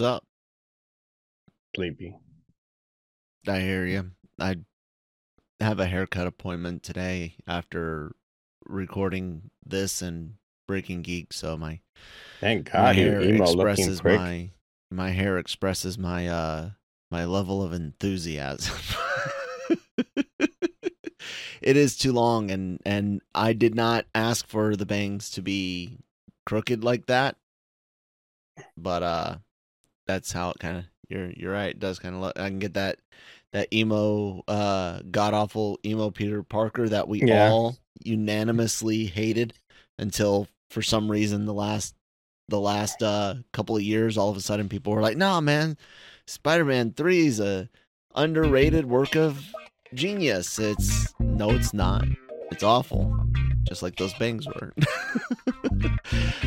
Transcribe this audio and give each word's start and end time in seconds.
What's 0.00 0.16
up? 0.16 0.24
Sleepy. 1.76 2.16
I 3.46 3.60
hear 3.60 3.84
you. 3.84 4.12
I 4.38 4.56
have 5.60 5.78
a 5.78 5.84
haircut 5.84 6.26
appointment 6.26 6.82
today 6.82 7.34
after 7.46 8.12
recording 8.64 9.50
this 9.62 10.00
and 10.00 10.36
Breaking 10.66 11.02
Geek, 11.02 11.34
so 11.34 11.58
my 11.58 11.80
Thank 12.40 12.72
my 12.72 12.80
God 12.80 12.96
hair 12.96 13.20
your 13.20 13.42
expresses 13.42 14.02
my 14.02 14.52
my 14.90 15.10
hair 15.10 15.36
expresses 15.36 15.98
my 15.98 16.28
uh 16.28 16.70
my 17.10 17.26
level 17.26 17.62
of 17.62 17.74
enthusiasm. 17.74 18.78
it 21.60 21.76
is 21.76 21.98
too 21.98 22.14
long 22.14 22.50
and 22.50 22.80
and 22.86 23.20
I 23.34 23.52
did 23.52 23.74
not 23.74 24.06
ask 24.14 24.48
for 24.48 24.76
the 24.76 24.86
bangs 24.86 25.28
to 25.32 25.42
be 25.42 25.98
crooked 26.46 26.82
like 26.82 27.04
that. 27.04 27.36
But 28.78 29.02
uh 29.02 29.36
that's 30.12 30.32
how 30.32 30.50
it 30.50 30.58
kind 30.58 30.78
of 30.78 30.84
you're 31.08 31.30
you're 31.30 31.52
right, 31.52 31.70
it 31.70 31.78
does 31.80 31.98
kind 31.98 32.14
of 32.14 32.20
look 32.20 32.38
I 32.38 32.48
can 32.48 32.58
get 32.58 32.74
that 32.74 32.98
that 33.52 33.68
emo 33.72 34.42
uh 34.46 35.00
god 35.10 35.34
awful 35.34 35.78
emo 35.84 36.10
Peter 36.10 36.42
Parker 36.42 36.88
that 36.88 37.08
we 37.08 37.22
Yeah. 37.22 37.50
all 37.50 37.76
unanimously 38.04 39.06
hated 39.06 39.54
until 39.98 40.46
for 40.70 40.82
some 40.82 41.10
reason 41.10 41.46
the 41.46 41.54
last 41.54 41.94
the 42.48 42.60
last 42.60 43.02
uh 43.02 43.34
couple 43.52 43.76
of 43.76 43.82
years 43.82 44.16
all 44.16 44.30
of 44.30 44.36
a 44.36 44.40
sudden 44.40 44.68
people 44.68 44.92
were 44.92 45.02
like 45.02 45.16
nah 45.16 45.40
man 45.40 45.76
spider-man 46.26 46.92
3 46.92 47.26
is 47.26 47.40
a 47.40 47.68
underrated 48.14 48.86
work 48.86 49.16
of 49.16 49.44
genius 49.94 50.58
it's 50.58 51.12
no 51.20 51.50
it's 51.50 51.74
not 51.74 52.04
it's 52.50 52.62
awful 52.62 53.16
just 53.64 53.82
like 53.82 53.96
those 53.96 54.14
bangs 54.14 54.46
were. 54.46 54.72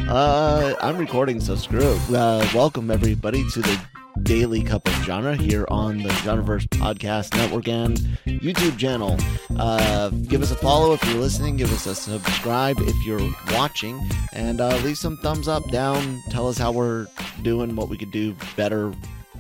Uh 0.10 0.76
i'm 0.82 0.98
recording 0.98 1.40
so 1.40 1.56
screw 1.56 1.80
it. 1.80 2.14
Uh 2.14 2.46
welcome 2.54 2.92
everybody 2.92 3.50
to 3.52 3.62
the 3.62 3.80
daily 4.22 4.62
cup 4.62 4.86
of 4.88 4.94
genre 5.06 5.36
here 5.36 5.66
on 5.70 5.98
the 5.98 6.10
genreverse 6.10 6.68
podcast 6.68 7.34
network 7.36 7.68
and 7.68 7.98
youtube 8.26 8.78
channel. 8.78 9.18
Uh 9.58 10.10
give 10.10 10.42
us 10.42 10.52
a 10.52 10.56
follow 10.56 10.94
if 10.94 11.04
you're 11.06 11.20
listening 11.22 11.56
give 11.56 11.72
us 11.74 11.86
a 11.86 11.96
subscribe 11.96 12.76
if 12.80 13.06
you're 13.06 13.28
watching 13.54 14.00
and 14.34 14.60
uh 14.62 14.76
leave 14.78 14.98
some 14.98 15.18
thumbs 15.18 15.48
up 15.48 15.64
down. 15.72 16.22
Tell 16.30 16.48
us 16.48 16.58
how 16.58 16.72
we're 16.72 17.08
doing 17.42 17.76
what 17.76 17.90
we 17.90 17.98
could 17.98 18.12
do 18.12 18.36
better 18.58 18.94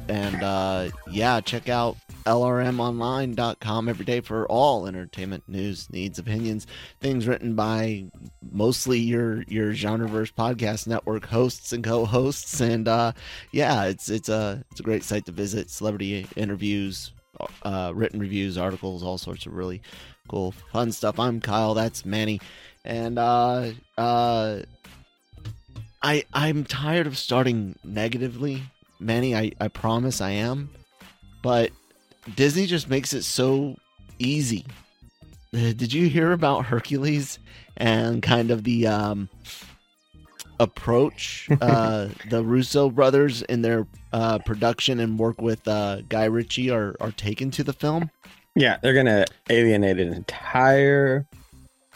and 0.07 0.41
uh 0.41 0.90
yeah 1.12 1.40
check 1.41 1.69
out 1.69 1.97
lrmonline.com 2.25 3.89
every 3.89 4.06
day 4.06 4.22
for 4.22 4.47
all 4.47 4.88
entertainment 4.88 5.44
news 5.47 5.89
needs 5.89 6.19
opinions 6.19 6.67
things 7.01 7.28
written 7.28 7.56
by 7.56 8.06
mostly 8.51 9.00
your 9.00 9.44
your 9.44 9.73
genreverse 9.73 10.33
podcast 10.33 10.88
network 10.88 11.25
hosts 11.25 11.73
and 11.73 11.83
co-hosts. 11.83 12.62
And 12.62 12.88
uh 12.88 13.13
yeah 13.51 13.85
it's 13.85 14.09
it's 14.09 14.29
a 14.29 14.63
it's 14.72 14.79
a 14.79 14.83
great 14.83 15.03
site 15.03 15.25
to 15.25 15.31
visit. 15.31 15.69
Celebrity 15.69 16.28
interviews 16.35 17.12
uh 17.63 17.91
written 17.94 18.19
reviews 18.19 18.57
articles 18.57 19.03
all 19.03 19.17
sorts 19.17 19.45
of 19.45 19.53
really 19.53 19.81
cool 20.28 20.51
fun 20.72 20.91
stuff. 20.91 21.19
I'm 21.19 21.41
kyle. 21.41 21.73
That's 21.73 22.06
manny. 22.06 22.39
And 22.85 23.17
uh 23.19 23.72
uh 23.97 24.59
i 26.01 26.23
i'm 26.33 26.63
tired 26.66 27.07
of 27.07 27.17
starting 27.17 27.78
negatively. 27.83 28.63
Manny 29.00 29.35
i 29.35 29.51
i 29.59 29.67
promise 29.67 30.22
i 30.22 30.31
am. 30.31 30.69
But 31.41 31.72
disney 32.35 32.66
just 32.66 32.89
makes 32.89 33.13
it 33.13 33.23
so 33.23 33.75
easy 34.19 34.66
Uh, 35.53 35.73
did 35.73 35.91
you 35.94 36.07
hear 36.09 36.31
about 36.31 36.66
hercules 36.66 37.39
and 37.78 38.22
kind 38.22 38.51
of 38.51 38.63
the 38.63 38.88
um 38.88 39.29
approach 40.59 41.50
uh 41.62 42.07
the 42.29 42.44
russo 42.44 42.89
brothers 42.89 43.41
in 43.44 43.62
their 43.62 43.85
uh 44.13 44.38
production 44.39 45.00
and 45.00 45.17
work 45.19 45.41
with 45.41 45.67
uh 45.67 46.01
guy 46.09 46.25
ritchie 46.25 46.69
are 46.69 46.95
are 47.00 47.12
taken 47.12 47.50
to 47.51 47.63
the 47.63 47.73
film 47.73 48.09
Yeah, 48.56 48.78
they're 48.81 48.94
gonna 48.94 49.25
alienate 49.50 50.00
an 50.00 50.13
entire, 50.13 51.25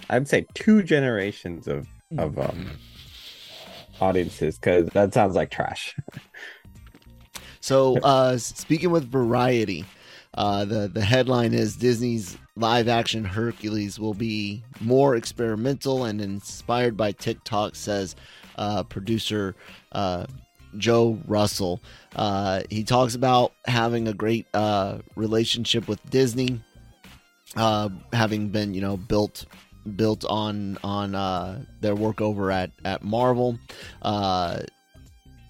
I'd 0.10 0.28
say, 0.28 0.48
two 0.56 0.82
generations 0.82 1.68
of 1.68 1.88
of 2.18 2.40
um, 2.40 2.72
audiences 4.02 4.58
because 4.58 4.90
that 4.94 5.14
sounds 5.14 5.36
like 5.36 5.52
trash. 5.52 5.96
So, 7.60 8.00
uh, 8.00 8.38
speaking 8.38 8.90
with 8.90 9.08
Variety, 9.12 9.86
uh, 10.38 10.64
the 10.66 10.88
the 10.88 11.02
headline 11.02 11.54
is 11.54 11.76
Disney's 11.76 12.38
live 12.56 12.88
action 12.88 13.26
Hercules 13.26 14.00
will 14.00 14.14
be 14.14 14.64
more 14.80 15.16
experimental 15.16 16.06
and 16.06 16.22
inspired 16.22 16.96
by 16.96 17.12
TikTok, 17.12 17.76
says 17.76 18.16
uh, 18.58 18.84
producer 18.84 19.56
uh, 19.94 20.28
Joe 20.78 21.20
Russo. 21.28 21.80
Uh, 22.16 22.62
he 22.70 22.84
talks 22.84 23.16
about 23.16 23.54
having 23.66 24.08
a 24.08 24.14
great 24.14 24.46
uh, 24.54 25.00
relationship 25.16 25.88
with 25.88 26.08
Disney, 26.12 26.62
uh, 27.56 27.90
having 28.14 28.50
been 28.50 28.76
you 28.76 28.82
know 28.82 28.96
built 28.96 29.46
built 29.96 30.24
on 30.26 30.78
on 30.84 31.66
their 31.82 31.96
work 31.96 32.22
over 32.22 32.52
at 32.52 32.70
at 32.86 33.04
Marvel. 33.04 33.58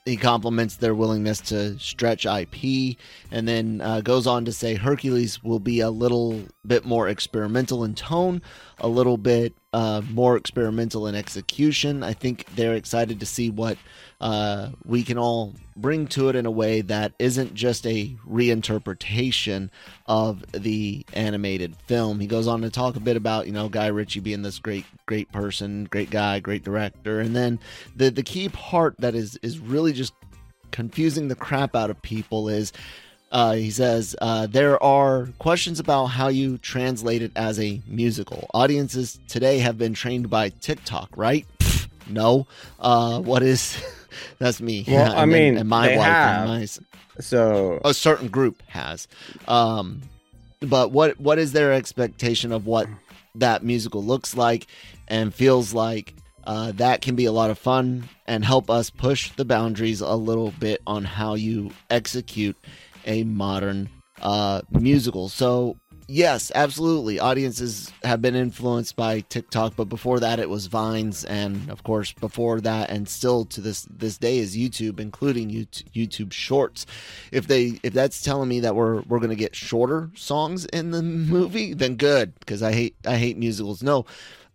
He 0.07 0.15
compliments 0.15 0.77
their 0.77 0.95
willingness 0.95 1.41
to 1.41 1.77
stretch 1.79 2.25
IP 2.25 2.95
and 3.29 3.45
then 3.45 3.81
uh, 3.81 3.99
goes 3.99 4.25
on 4.25 4.45
to 4.45 4.53
say 4.53 4.75
Hercules 4.75 5.43
will 5.43 5.59
be 5.59 5.81
a 5.81 5.89
little 5.89 6.43
bit 6.67 6.85
more 6.85 7.07
experimental 7.07 7.83
in 7.83 7.95
tone, 7.95 8.41
a 8.79 8.87
little 8.87 9.17
bit 9.17 9.55
uh, 9.73 10.01
more 10.09 10.35
experimental 10.37 11.07
in 11.07 11.15
execution. 11.15 12.03
I 12.03 12.13
think 12.13 12.45
they're 12.55 12.75
excited 12.75 13.19
to 13.19 13.25
see 13.25 13.49
what 13.49 13.77
uh, 14.19 14.69
we 14.85 15.03
can 15.03 15.17
all 15.17 15.53
bring 15.75 16.07
to 16.07 16.29
it 16.29 16.35
in 16.35 16.45
a 16.45 16.51
way 16.51 16.81
that 16.81 17.13
isn't 17.19 17.53
just 17.53 17.85
a 17.85 18.15
reinterpretation 18.27 19.69
of 20.07 20.43
the 20.51 21.05
animated 21.13 21.75
film. 21.87 22.19
He 22.19 22.27
goes 22.27 22.47
on 22.47 22.61
to 22.61 22.69
talk 22.69 22.95
a 22.95 22.99
bit 22.99 23.15
about, 23.15 23.45
you 23.45 23.53
know, 23.53 23.69
Guy 23.69 23.87
Ritchie 23.87 24.21
being 24.21 24.41
this 24.41 24.59
great, 24.59 24.85
great 25.05 25.31
person, 25.31 25.85
great 25.85 26.09
guy, 26.09 26.39
great 26.39 26.63
director. 26.63 27.19
And 27.19 27.35
then 27.35 27.59
the, 27.95 28.09
the 28.09 28.23
key 28.23 28.49
part 28.49 28.95
that 28.99 29.15
is, 29.15 29.37
is 29.43 29.59
really 29.59 29.93
just 29.93 30.13
confusing 30.71 31.27
the 31.27 31.35
crap 31.35 31.75
out 31.75 31.89
of 31.89 32.01
people 32.01 32.49
is 32.49 32.73
uh, 33.31 33.53
he 33.53 33.69
says 33.71 34.15
uh, 34.21 34.47
there 34.47 34.81
are 34.81 35.27
questions 35.39 35.79
about 35.79 36.05
how 36.07 36.27
you 36.29 36.57
translate 36.57 37.21
it 37.21 37.31
as 37.35 37.59
a 37.59 37.81
musical. 37.87 38.49
Audiences 38.53 39.19
today 39.27 39.59
have 39.59 39.77
been 39.77 39.93
trained 39.93 40.29
by 40.29 40.49
TikTok, 40.49 41.09
right? 41.15 41.45
Pfft, 41.59 41.87
no. 42.09 42.47
Uh, 42.79 43.19
what 43.19 43.43
is 43.43 43.77
That's 44.39 44.61
me. 44.61 44.85
Well, 44.87 45.15
I 45.15 45.25
mean, 45.25 45.57
and 45.57 45.69
my 45.69 45.87
they 45.89 45.97
wife 45.97 46.05
have. 46.07 46.49
and 46.49 46.61
my 46.61 46.67
So 47.19 47.81
a 47.83 47.93
certain 47.93 48.27
group 48.27 48.63
has. 48.67 49.07
Um, 49.47 50.01
but 50.59 50.91
what 50.91 51.19
what 51.19 51.37
is 51.39 51.51
their 51.51 51.73
expectation 51.73 52.51
of 52.51 52.65
what 52.65 52.87
that 53.35 53.63
musical 53.63 54.03
looks 54.03 54.35
like 54.35 54.67
and 55.07 55.33
feels 55.33 55.73
like? 55.73 56.13
Uh, 56.43 56.71
that 56.71 57.01
can 57.01 57.15
be 57.15 57.25
a 57.25 57.31
lot 57.33 57.49
of 57.49 57.57
fun 57.59 58.07
and 58.25 58.45
help 58.45 58.69
us 58.69 58.89
push 58.89 59.31
the 59.31 59.43
boundaries 59.43 59.99
a 59.99 60.15
little 60.15 60.51
bit 60.59 60.81
on 60.87 61.03
how 61.03 61.33
you 61.33 61.71
execute 61.89 62.55
a 63.07 63.23
modern 63.23 63.89
uh, 64.21 64.61
musical. 64.71 65.29
So 65.29 65.77
yes, 66.07 66.51
absolutely, 66.53 67.19
audiences 67.19 67.91
have 68.03 68.21
been 68.21 68.35
influenced 68.35 68.95
by 68.95 69.21
TikTok, 69.21 69.75
but 69.75 69.85
before 69.85 70.19
that 70.19 70.39
it 70.39 70.49
was 70.49 70.67
Vines, 70.67 71.23
and 71.25 71.69
of 71.69 71.83
course 71.83 72.11
before 72.13 72.61
that, 72.61 72.89
and 72.89 73.07
still 73.07 73.45
to 73.45 73.61
this 73.61 73.87
this 73.89 74.17
day 74.17 74.39
is 74.39 74.57
YouTube, 74.57 74.99
including 74.99 75.49
YouTube, 75.49 76.31
Shorts. 76.31 76.85
If 77.31 77.47
they 77.47 77.79
if 77.83 77.93
that's 77.93 78.21
telling 78.21 78.49
me 78.49 78.59
that 78.61 78.75
we're 78.75 79.01
we're 79.01 79.19
gonna 79.19 79.35
get 79.35 79.55
shorter 79.55 80.11
songs 80.15 80.65
in 80.65 80.91
the 80.91 81.01
movie, 81.03 81.73
then 81.73 81.95
good 81.95 82.33
because 82.39 82.61
I 82.61 82.73
hate 82.73 82.95
I 83.05 83.17
hate 83.17 83.37
musicals. 83.37 83.83
No, 83.83 84.05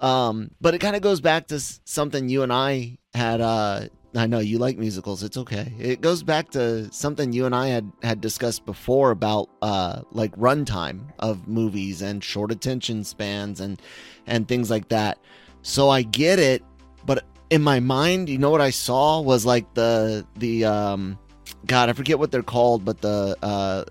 um, 0.00 0.50
but 0.60 0.75
it 0.75 0.78
kind 0.78 0.96
of 0.96 1.02
goes 1.02 1.20
back 1.20 1.46
to 1.49 1.60
something 1.60 2.28
you 2.28 2.43
and 2.43 2.52
I 2.52 2.99
had. 3.14 3.40
Uh, 3.40 3.87
I 4.14 4.26
know 4.26 4.41
you 4.41 4.59
like 4.59 4.76
musicals. 4.79 5.23
It's 5.23 5.37
okay. 5.38 5.73
It 5.79 6.00
goes 6.03 6.23
back 6.23 6.50
to 6.50 6.93
something 6.93 7.32
you 7.32 7.47
and 7.47 7.55
I 7.55 7.69
had 7.69 7.91
had 8.03 8.20
discussed 8.20 8.67
before 8.67 9.11
about 9.11 9.49
uh, 9.62 10.03
like 10.12 10.37
runtime 10.37 11.00
of 11.19 11.49
movies 11.49 12.03
and 12.03 12.23
short 12.23 12.53
attention 12.53 13.05
spans 13.05 13.61
and 13.61 13.81
and 14.26 14.47
things 14.47 14.70
like 14.70 14.88
that. 14.88 15.19
So 15.62 15.88
I 15.88 16.03
get 16.03 16.38
it, 16.38 16.62
but 17.06 17.25
in 17.50 17.62
my 17.62 17.81
mind, 17.81 18.29
you 18.29 18.37
know 18.38 18.50
what 18.50 18.61
I 18.61 18.70
saw 18.70 19.20
was 19.20 19.47
like 19.47 19.73
the 19.75 20.26
the 20.38 20.64
um, 20.67 21.19
God, 21.67 21.88
I 21.88 21.93
forget 21.94 22.19
what 22.19 22.31
they're 22.32 22.43
called, 22.43 22.85
but 22.85 23.00
the 23.00 23.37
uh, 23.43 23.85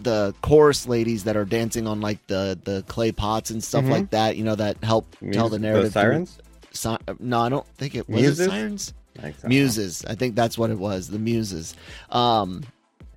the 0.00 0.34
chorus 0.42 0.88
ladies 0.88 1.24
that 1.24 1.36
are 1.36 1.44
dancing 1.44 1.86
on 1.86 2.00
like 2.00 2.26
the 2.26 2.58
the 2.64 2.82
clay 2.88 3.12
pots 3.12 3.50
and 3.50 3.62
stuff 3.62 3.84
Mhm. 3.84 3.90
like 3.90 4.10
that. 4.10 4.36
You 4.36 4.44
know 4.44 4.54
that 4.54 4.82
help 4.82 5.14
tell 5.32 5.48
the 5.48 5.58
narrative. 5.58 5.92
through- 5.92 6.00
sirens. 6.02 6.38
Si- 6.72 6.96
no, 7.20 7.40
I 7.40 7.48
don't 7.50 7.66
think 7.76 7.94
it 7.94 8.08
was 8.08 8.40
it 8.40 8.48
sirens. 8.50 8.94
So. 9.20 9.48
Muses. 9.48 10.04
I 10.06 10.14
think 10.14 10.34
that's 10.34 10.56
what 10.56 10.70
it 10.70 10.78
was. 10.78 11.08
The 11.08 11.18
muses. 11.18 11.74
Um, 12.10 12.62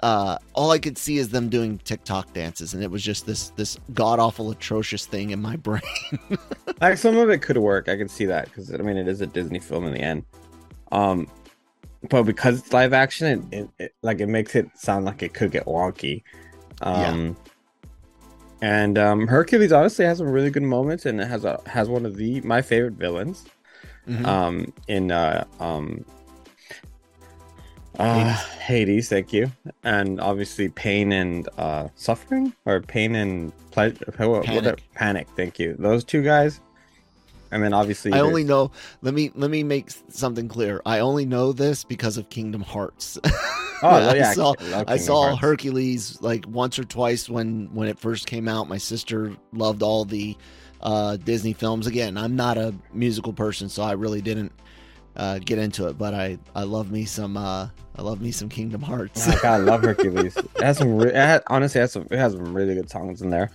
uh, 0.01 0.37
all 0.53 0.71
I 0.71 0.79
could 0.79 0.97
see 0.97 1.17
is 1.17 1.29
them 1.29 1.49
doing 1.49 1.79
TikTok 1.79 2.33
dances, 2.33 2.73
and 2.73 2.83
it 2.83 2.91
was 2.91 3.01
just 3.01 3.25
this 3.25 3.49
this 3.51 3.79
god 3.93 4.19
awful 4.19 4.51
atrocious 4.51 5.05
thing 5.05 5.31
in 5.31 5.41
my 5.41 5.55
brain. 5.55 5.81
like 6.81 6.97
some 6.97 7.17
of 7.17 7.29
it 7.29 7.39
could 7.39 7.57
work. 7.57 7.87
I 7.87 7.97
can 7.97 8.09
see 8.09 8.25
that 8.25 8.45
because 8.45 8.73
I 8.73 8.77
mean 8.77 8.97
it 8.97 9.07
is 9.07 9.21
a 9.21 9.27
Disney 9.27 9.59
film 9.59 9.85
in 9.85 9.93
the 9.93 10.01
end. 10.01 10.23
Um, 10.91 11.27
but 12.09 12.23
because 12.23 12.59
it's 12.59 12.73
live 12.73 12.93
action, 12.93 13.47
it, 13.51 13.57
it, 13.57 13.69
it 13.79 13.95
like 14.01 14.19
it 14.19 14.27
makes 14.27 14.53
it 14.55 14.69
sound 14.77 15.05
like 15.05 15.23
it 15.23 15.33
could 15.33 15.51
get 15.51 15.65
wonky. 15.65 16.23
Um, 16.81 17.35
and 18.61 18.97
um, 18.97 19.27
Hercules 19.27 19.71
honestly 19.71 20.05
has 20.05 20.17
some 20.17 20.29
really 20.29 20.49
good 20.49 20.63
moments, 20.63 21.05
and 21.05 21.19
it 21.19 21.27
has 21.27 21.45
a 21.45 21.61
has 21.67 21.89
one 21.89 22.05
of 22.05 22.17
the 22.17 22.41
my 22.41 22.61
favorite 22.61 22.93
villains. 22.93 23.45
Mhm. 24.07 24.25
Um, 24.25 24.73
in 24.87 25.11
uh 25.11 25.45
um. 25.59 26.05
Uh, 27.97 28.33
Hades. 28.59 29.07
thank 29.07 29.31
you, 29.31 29.49
and 29.85 30.19
obviously 30.19 30.67
pain 30.67 31.13
and 31.13 31.47
uh, 31.57 31.87
suffering, 31.95 32.53
or 32.65 32.81
pain 32.81 33.15
and 33.15 33.53
pleasure. 33.71 34.03
Panic. 34.43 34.83
Panic. 34.93 35.27
Thank 35.37 35.59
you. 35.59 35.77
Those 35.79 36.03
two 36.03 36.21
guys, 36.21 36.59
and 37.51 37.63
then 37.63 37.73
obviously 37.73 38.11
I 38.11 38.19
only 38.19 38.43
know. 38.43 38.71
Let 39.01 39.13
me 39.13 39.31
let 39.33 39.49
me 39.49 39.63
make 39.63 39.91
something 40.09 40.49
clear. 40.49 40.81
I 40.85 40.99
only 40.99 41.25
know 41.25 41.53
this 41.53 41.85
because 41.85 42.17
of 42.17 42.29
Kingdom 42.29 42.61
Hearts. 42.61 43.17
Oh 43.83 44.13
yeah, 44.15 44.29
I 44.29 44.33
saw 44.33 44.53
I 44.61 44.83
I 44.87 44.97
saw 44.97 45.23
Hearts. 45.27 45.41
Hercules 45.41 46.21
like 46.21 46.45
once 46.47 46.79
or 46.79 46.85
twice 46.85 47.29
when 47.29 47.69
when 47.73 47.89
it 47.89 47.99
first 47.99 48.25
came 48.25 48.47
out. 48.47 48.69
My 48.69 48.77
sister 48.77 49.35
loved 49.51 49.83
all 49.83 50.05
the 50.05 50.35
uh, 50.85 51.17
Disney 51.17 51.51
films. 51.51 51.87
Again, 51.87 52.17
I'm 52.17 52.35
not 52.35 52.57
a 52.57 52.73
musical 52.93 53.33
person, 53.33 53.67
so 53.67 53.83
I 53.83 53.93
really 53.93 54.21
didn't 54.21 54.53
uh, 55.17 55.39
get 55.39 55.57
into 55.57 55.87
it. 55.87 55.97
But 55.97 56.13
I 56.13 56.37
I 56.53 56.63
love 56.63 56.91
me 56.91 57.03
some 57.03 57.35
uh, 57.35 57.67
I 57.97 58.01
love 58.01 58.21
me 58.21 58.31
some 58.31 58.47
Kingdom 58.47 58.81
Hearts. 58.81 59.27
Oh, 59.27 59.39
God, 59.41 59.53
I 59.53 59.57
love 59.57 59.81
Hercules. 59.81 60.37
It 60.55 60.61
has 60.61 60.77
some. 60.77 60.95
Re- 60.95 61.09
it 61.09 61.15
had, 61.15 61.43
honestly, 61.47 61.79
it 61.79 61.83
has 61.83 61.91
some. 61.91 62.07
It 62.09 62.17
has 62.17 62.33
some 62.33 62.53
really 62.53 62.75
good 62.75 62.89
songs 62.89 63.21
in 63.21 63.29
there. 63.31 63.51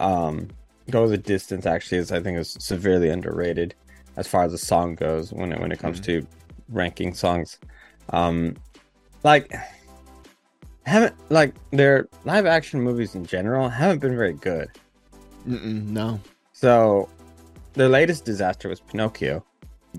Um, 0.00 0.48
Go 0.90 1.08
the 1.08 1.16
distance 1.16 1.64
actually 1.64 1.98
is 1.98 2.12
I 2.12 2.20
think 2.20 2.38
is 2.38 2.56
severely 2.60 3.08
underrated 3.08 3.74
as 4.16 4.26
far 4.26 4.44
as 4.44 4.52
the 4.52 4.58
song 4.58 4.96
goes 4.96 5.32
when 5.32 5.52
it 5.52 5.60
when 5.60 5.72
it 5.72 5.78
comes 5.78 6.00
to 6.00 6.26
ranking 6.68 7.14
songs. 7.14 7.58
Um, 8.10 8.56
like 9.22 9.54
haven't 10.82 11.14
like 11.30 11.54
their 11.70 12.08
live 12.24 12.44
action 12.44 12.82
movies 12.82 13.14
in 13.14 13.24
general 13.24 13.68
haven't 13.70 14.00
been 14.00 14.14
very 14.16 14.34
good. 14.34 14.68
Mm-mm, 15.48 15.86
no. 15.86 16.20
So 16.54 17.08
their 17.74 17.88
latest 17.88 18.24
disaster 18.24 18.68
was 18.68 18.80
Pinocchio. 18.80 19.44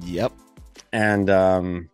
Yep. 0.01 0.31
and 0.91 1.29
um 1.29 1.89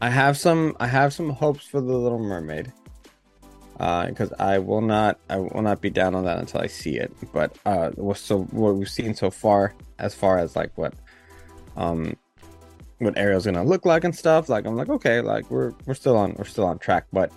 i 0.00 0.08
have 0.08 0.38
some 0.38 0.74
i 0.80 0.86
have 0.86 1.12
some 1.12 1.28
hopes 1.28 1.66
for 1.66 1.80
the 1.82 1.92
little 1.92 2.18
mermaid 2.18 2.72
uh 3.78 4.06
because 4.06 4.32
i 4.38 4.58
will 4.58 4.80
not 4.80 5.18
i 5.28 5.36
will 5.36 5.60
not 5.62 5.82
be 5.82 5.90
down 5.90 6.14
on 6.14 6.24
that 6.24 6.38
until 6.38 6.62
i 6.62 6.66
see 6.66 6.96
it 6.96 7.12
but 7.32 7.56
uh 7.66 7.90
so 8.14 8.44
what 8.52 8.74
we've 8.76 8.88
seen 8.88 9.14
so 9.14 9.30
far 9.30 9.74
as 9.98 10.14
far 10.14 10.38
as 10.38 10.56
like 10.56 10.72
what 10.76 10.94
um 11.76 12.16
what 13.00 13.16
ariel's 13.18 13.44
gonna 13.44 13.62
look 13.62 13.84
like 13.84 14.04
and 14.04 14.16
stuff 14.16 14.48
like 14.48 14.64
i'm 14.66 14.76
like 14.76 14.88
okay 14.88 15.20
like 15.20 15.50
we're 15.50 15.72
we're 15.84 15.94
still 15.94 16.16
on 16.16 16.34
we're 16.38 16.44
still 16.44 16.64
on 16.64 16.78
track 16.78 17.04
but 17.12 17.30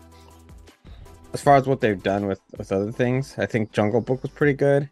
as 1.33 1.41
far 1.41 1.57
as 1.57 1.67
what 1.67 1.81
they've 1.81 2.03
done 2.03 2.25
with 2.25 2.39
with 2.57 2.71
other 2.71 2.91
things 2.91 3.35
i 3.37 3.45
think 3.45 3.71
jungle 3.73 3.99
book 4.01 4.21
was 4.21 4.31
pretty 4.31 4.53
good 4.53 4.89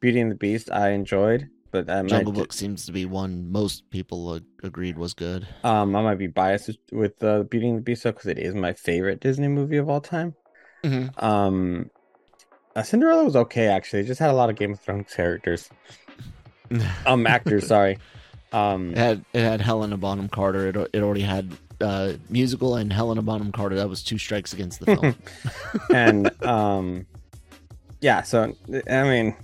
beauty 0.00 0.20
and 0.20 0.30
the 0.30 0.34
beast 0.36 0.70
i 0.70 0.90
enjoyed 0.90 1.48
but 1.72 1.90
I 1.90 2.00
might 2.02 2.08
Jungle 2.08 2.32
ju- 2.32 2.40
Book 2.40 2.52
seems 2.52 2.86
to 2.86 2.92
be 2.92 3.04
one 3.04 3.50
most 3.50 3.90
people 3.90 4.40
agreed 4.62 4.96
was 4.96 5.12
good. 5.12 5.46
Um, 5.62 5.94
I 5.96 6.00
might 6.02 6.14
be 6.14 6.28
biased 6.28 6.70
with- 6.92 7.22
uh, 7.22 7.42
Beauty 7.42 7.68
and 7.68 7.78
the 7.78 7.82
Beast 7.82 8.04
because 8.04 8.26
it 8.26 8.38
is 8.38 8.54
my 8.54 8.72
favorite 8.72 9.20
Disney 9.20 9.48
movie 9.48 9.76
of 9.76 9.90
all 9.90 10.00
time. 10.00 10.34
Mhm. 10.84 11.22
Um, 11.22 11.90
uh, 12.74 12.82
Cinderella 12.82 13.24
was 13.24 13.36
okay 13.36 13.66
actually. 13.66 14.00
It 14.00 14.06
just 14.06 14.20
had 14.20 14.30
a 14.30 14.32
lot 14.32 14.48
of 14.48 14.56
Game 14.56 14.72
of 14.72 14.80
Thrones 14.80 15.12
characters. 15.12 15.68
Um, 17.04 17.26
actors, 17.26 17.66
sorry. 17.66 17.98
Um, 18.52 18.92
It 18.92 18.98
had 18.98 19.24
it 19.34 19.40
had 19.42 19.60
Helena 19.60 19.96
Bonham 19.98 20.28
Carter. 20.28 20.68
It, 20.68 20.76
it 20.94 21.02
already 21.02 21.22
had 21.22 21.52
uh, 21.80 22.14
musical 22.30 22.76
and 22.76 22.92
Helena 22.92 23.22
Bonham 23.22 23.52
Carter. 23.52 23.76
That 23.76 23.88
was 23.88 24.02
two 24.02 24.18
strikes 24.18 24.52
against 24.52 24.80
the 24.80 24.86
film. 24.86 25.14
and 25.94 26.42
um, 26.44 27.06
yeah. 28.00 28.22
So 28.22 28.54
I 28.90 29.02
mean, 29.02 29.36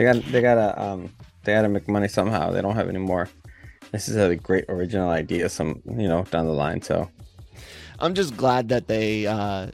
they 0.00 0.04
got 0.04 0.24
they 0.32 0.40
gotta 0.40 0.82
um 0.82 1.10
they 1.44 1.52
gotta 1.52 1.68
make 1.68 1.86
money 1.86 2.08
somehow. 2.08 2.50
They 2.52 2.62
don't 2.62 2.74
have 2.74 2.88
any 2.88 2.98
more. 2.98 3.28
This 3.92 4.08
is 4.08 4.16
a 4.16 4.34
great 4.34 4.64
original 4.70 5.10
idea. 5.10 5.50
Some 5.50 5.82
you 5.84 6.08
know 6.08 6.22
down 6.30 6.46
the 6.46 6.52
line. 6.54 6.80
So 6.80 7.10
I'm 7.98 8.14
just 8.14 8.34
glad 8.34 8.70
that 8.70 8.88
they 8.88 9.26
uh, 9.26 9.66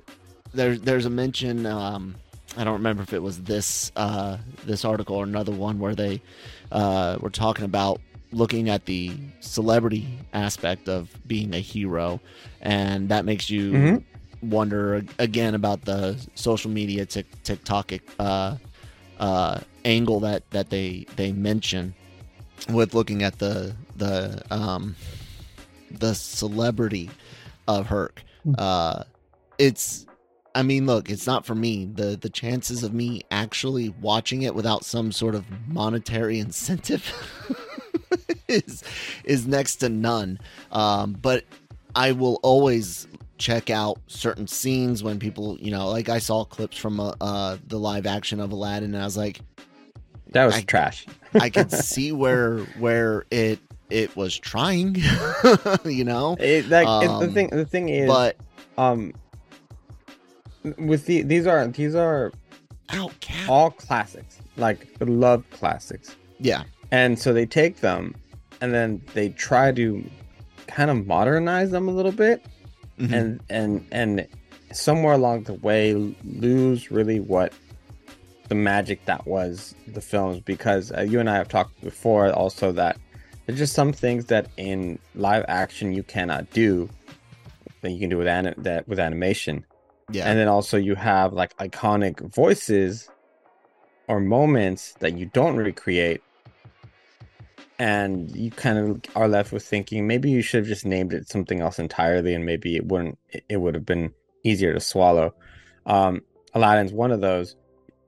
there's 0.53 0.81
there's 0.81 1.07
a 1.07 1.11
mention. 1.11 1.65
Um, 1.65 2.17
I 2.57 2.65
don't 2.65 2.73
remember 2.73 3.05
if 3.05 3.13
it 3.13 3.23
was 3.23 3.43
this 3.45 3.93
uh, 3.95 4.39
this 4.65 4.85
article 4.85 5.15
or 5.15 5.23
another 5.23 5.53
one 5.53 5.79
where 5.79 5.95
they 5.95 6.21
uh, 6.73 7.19
were 7.21 7.31
talking 7.31 7.65
about 7.65 8.01
looking 8.33 8.69
at 8.69 8.87
the 8.87 9.13
celebrity 9.39 10.09
aspect 10.33 10.89
of 10.89 11.09
being 11.29 11.55
a 11.55 11.61
hero, 11.61 12.19
and 12.63 13.11
that 13.11 13.25
makes 13.25 13.49
you 13.49 13.73
Mhm. 13.73 14.03
wonder 14.43 15.05
again 15.21 15.55
about 15.55 15.85
the 15.85 16.17
social 16.35 16.71
media 16.73 17.07
tic- 17.07 17.45
TikTok 17.45 17.93
uh, 18.19 18.57
uh, 19.19 19.61
angle 19.85 20.21
that 20.21 20.49
that 20.51 20.71
they 20.71 21.07
they 21.17 21.33
mention 21.33 21.95
with 22.71 22.95
looking 22.95 23.23
at 23.23 23.39
the 23.39 23.75
the 23.97 24.43
um, 24.51 24.97
the 25.91 26.15
celebrity 26.15 27.11
of 27.69 27.87
Herc. 27.87 28.23
Uh, 28.59 29.03
it's, 29.59 30.07
I 30.55 30.63
mean, 30.63 30.87
look, 30.87 31.11
it's 31.11 31.27
not 31.27 31.45
for 31.45 31.55
me. 31.55 31.87
the 31.87 32.17
The 32.17 32.31
chances 32.31 32.83
of 32.83 32.93
me 32.93 33.23
actually 33.31 33.91
watching 34.01 34.43
it 34.43 34.55
without 34.55 34.85
some 34.85 35.13
sort 35.13 35.35
of 35.35 35.45
monetary 35.69 36.39
incentive 36.47 37.13
is 38.49 38.83
is 39.25 39.47
next 39.47 39.77
to 39.77 39.89
none. 39.89 40.39
Um, 40.71 41.13
but 41.15 41.45
I 41.95 42.13
will 42.13 42.39
always 42.43 43.09
check 43.39 43.71
out 43.71 43.99
certain 44.07 44.47
scenes 44.47 45.03
when 45.03 45.19
people, 45.19 45.57
you 45.61 45.71
know, 45.71 45.89
like 45.89 46.09
I 46.09 46.19
saw 46.19 46.45
clips 46.45 46.77
from 46.77 47.01
uh, 47.01 47.13
uh 47.21 47.57
the 47.67 47.79
live 47.79 48.07
action 48.07 48.41
of 48.41 48.53
Aladdin, 48.53 48.95
and 48.95 49.03
I 49.03 49.05
was 49.05 49.17
like, 49.17 49.41
that 50.33 50.45
was 50.47 50.55
I- 50.57 50.63
trash. 50.63 51.07
I 51.35 51.51
could 51.51 51.71
see 51.91 52.13
where 52.13 52.59
where 52.79 53.25
it 53.31 53.59
it 53.91 54.17
was 54.17 54.37
trying, 54.37 54.97
you 55.85 56.05
know, 56.05 56.37
It, 56.41 56.69
like 56.69 56.87
it's 57.05 57.19
the 57.21 57.27
Um, 57.27 57.33
thing. 57.35 57.49
The 57.51 57.65
thing 57.65 57.89
is, 57.89 58.09
but 58.09 58.37
um, 58.79 59.13
with 60.79 61.07
the 61.07 61.23
these 61.23 61.47
are 61.47 61.67
these 61.69 61.95
are 61.95 62.33
ow, 62.93 63.11
all 63.49 63.71
classics, 63.71 64.41
like 64.57 64.99
beloved 64.99 65.49
classics, 65.51 66.17
yeah, 66.39 66.65
and 66.91 67.19
so 67.19 67.33
they 67.33 67.47
take 67.47 67.81
them, 67.81 68.15
and 68.61 68.75
then 68.75 69.01
they 69.15 69.29
try 69.31 69.71
to 69.73 70.05
kind 70.67 70.91
of 70.91 71.07
modernize 71.07 71.71
them 71.71 71.87
a 71.89 71.93
little 71.93 72.11
bit 72.13 72.45
Mhm. 72.99 73.13
and 73.13 73.41
and 73.51 73.87
and 73.93 74.27
somewhere 74.73 75.15
along 75.15 75.45
the 75.45 75.55
way 75.55 75.95
lose 76.25 76.91
really 76.91 77.21
what 77.21 77.53
the 78.49 78.55
magic 78.55 79.05
that 79.07 79.27
was 79.27 79.75
the 79.89 80.01
films 80.01 80.41
because 80.41 80.93
uh, 80.93 81.01
you 81.03 81.21
and 81.21 81.29
I 81.29 81.37
have 81.37 81.49
talked 81.49 81.81
before 81.83 82.33
also 82.33 82.73
that 82.73 82.97
there's 83.45 83.59
just 83.59 83.75
some 83.75 83.93
things 83.93 84.27
that 84.27 84.49
in 84.57 84.99
live 85.15 85.45
action 85.49 85.93
you 85.93 86.03
cannot 86.03 86.51
do 86.51 86.89
that 87.83 87.91
you 87.91 87.99
can 87.99 88.09
do 88.09 88.19
with 88.19 88.29
anim- 88.29 88.55
that 88.59 88.89
with 88.89 88.99
animation 88.99 89.65
yeah. 90.11 90.29
and 90.29 90.39
then 90.39 90.49
also 90.49 90.77
you 90.77 90.95
have 90.95 91.33
like 91.33 91.57
iconic 91.59 92.21
voices 92.33 93.09
or 94.09 94.21
moments 94.21 94.95
that 95.01 95.19
you 95.19 95.27
don't 95.27 95.57
recreate 95.57 96.23
and 97.79 98.35
you 98.35 98.51
kind 98.51 98.79
of 98.79 99.01
are 99.15 99.29
left 99.29 99.53
with 99.53 99.65
thinking 99.65 100.07
maybe 100.07 100.31
you 100.31 100.41
should 100.43 100.59
have 100.59 100.67
just 100.69 100.87
named 100.87 101.13
it 101.13 101.29
something 101.29 101.61
else 101.61 101.79
entirely 101.79 102.35
and 102.35 102.45
maybe 102.45 102.77
it 102.77 102.87
wouldn't 102.87 103.19
it- 103.31 103.45
it 103.49 103.57
would 103.59 103.75
have 103.75 103.85
been 103.87 104.13
easier 104.45 104.73
to 104.73 104.81
swallow 104.81 105.35
um 105.87 106.21
aladdin's 106.55 106.93
one 106.93 107.11
of 107.13 107.21
those 107.21 107.57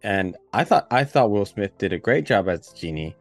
and 0.03 0.37
i 0.53 0.65
thought 0.65 0.87
i 0.91 1.05
thought 1.05 1.31
will 1.31 1.45
smith 1.45 1.77
did 1.79 1.93
a 1.93 1.99
great 1.99 2.25
job 2.25 2.49
as 2.49 2.73
a 2.73 2.77
genie 2.77 3.15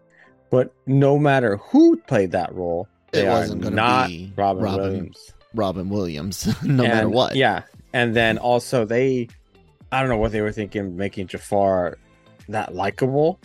but 0.50 0.74
no 0.86 1.18
matter 1.20 1.58
who 1.58 1.98
played 2.08 2.32
that 2.32 2.54
role 2.56 2.88
It 3.12 3.18
they 3.18 3.28
are 3.28 3.40
wasn't 3.40 3.62
gonna 3.64 3.76
not 3.76 4.08
be 4.08 4.32
robin, 4.38 4.64
Robin 4.64 4.82
williams 4.84 5.34
Robin 5.54 5.90
Williams, 5.90 6.46
no 6.64 6.84
matter 6.84 7.10
what. 7.10 7.36
Yeah, 7.36 7.64
and 7.94 8.16
then 8.16 8.38
also 8.38 8.86
they, 8.86 9.28
I 9.92 10.02
don't 10.02 10.10
know 10.10 10.18
what 10.18 10.32
they 10.32 10.42
were 10.42 10.52
thinking, 10.52 10.96
making 10.96 11.28
Jafar 11.28 11.98
that 12.50 12.76
likable, 12.76 13.40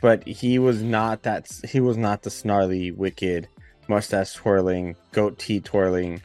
but 0.00 0.26
he 0.26 0.58
was 0.58 0.82
not 0.82 1.22
that. 1.22 1.50
He 1.70 1.80
was 1.80 1.96
not 1.96 2.22
the 2.22 2.30
snarly, 2.30 2.90
wicked, 2.90 3.48
mustache 3.88 4.34
twirling, 4.34 4.96
goatee 5.12 5.60
twirling, 5.60 6.22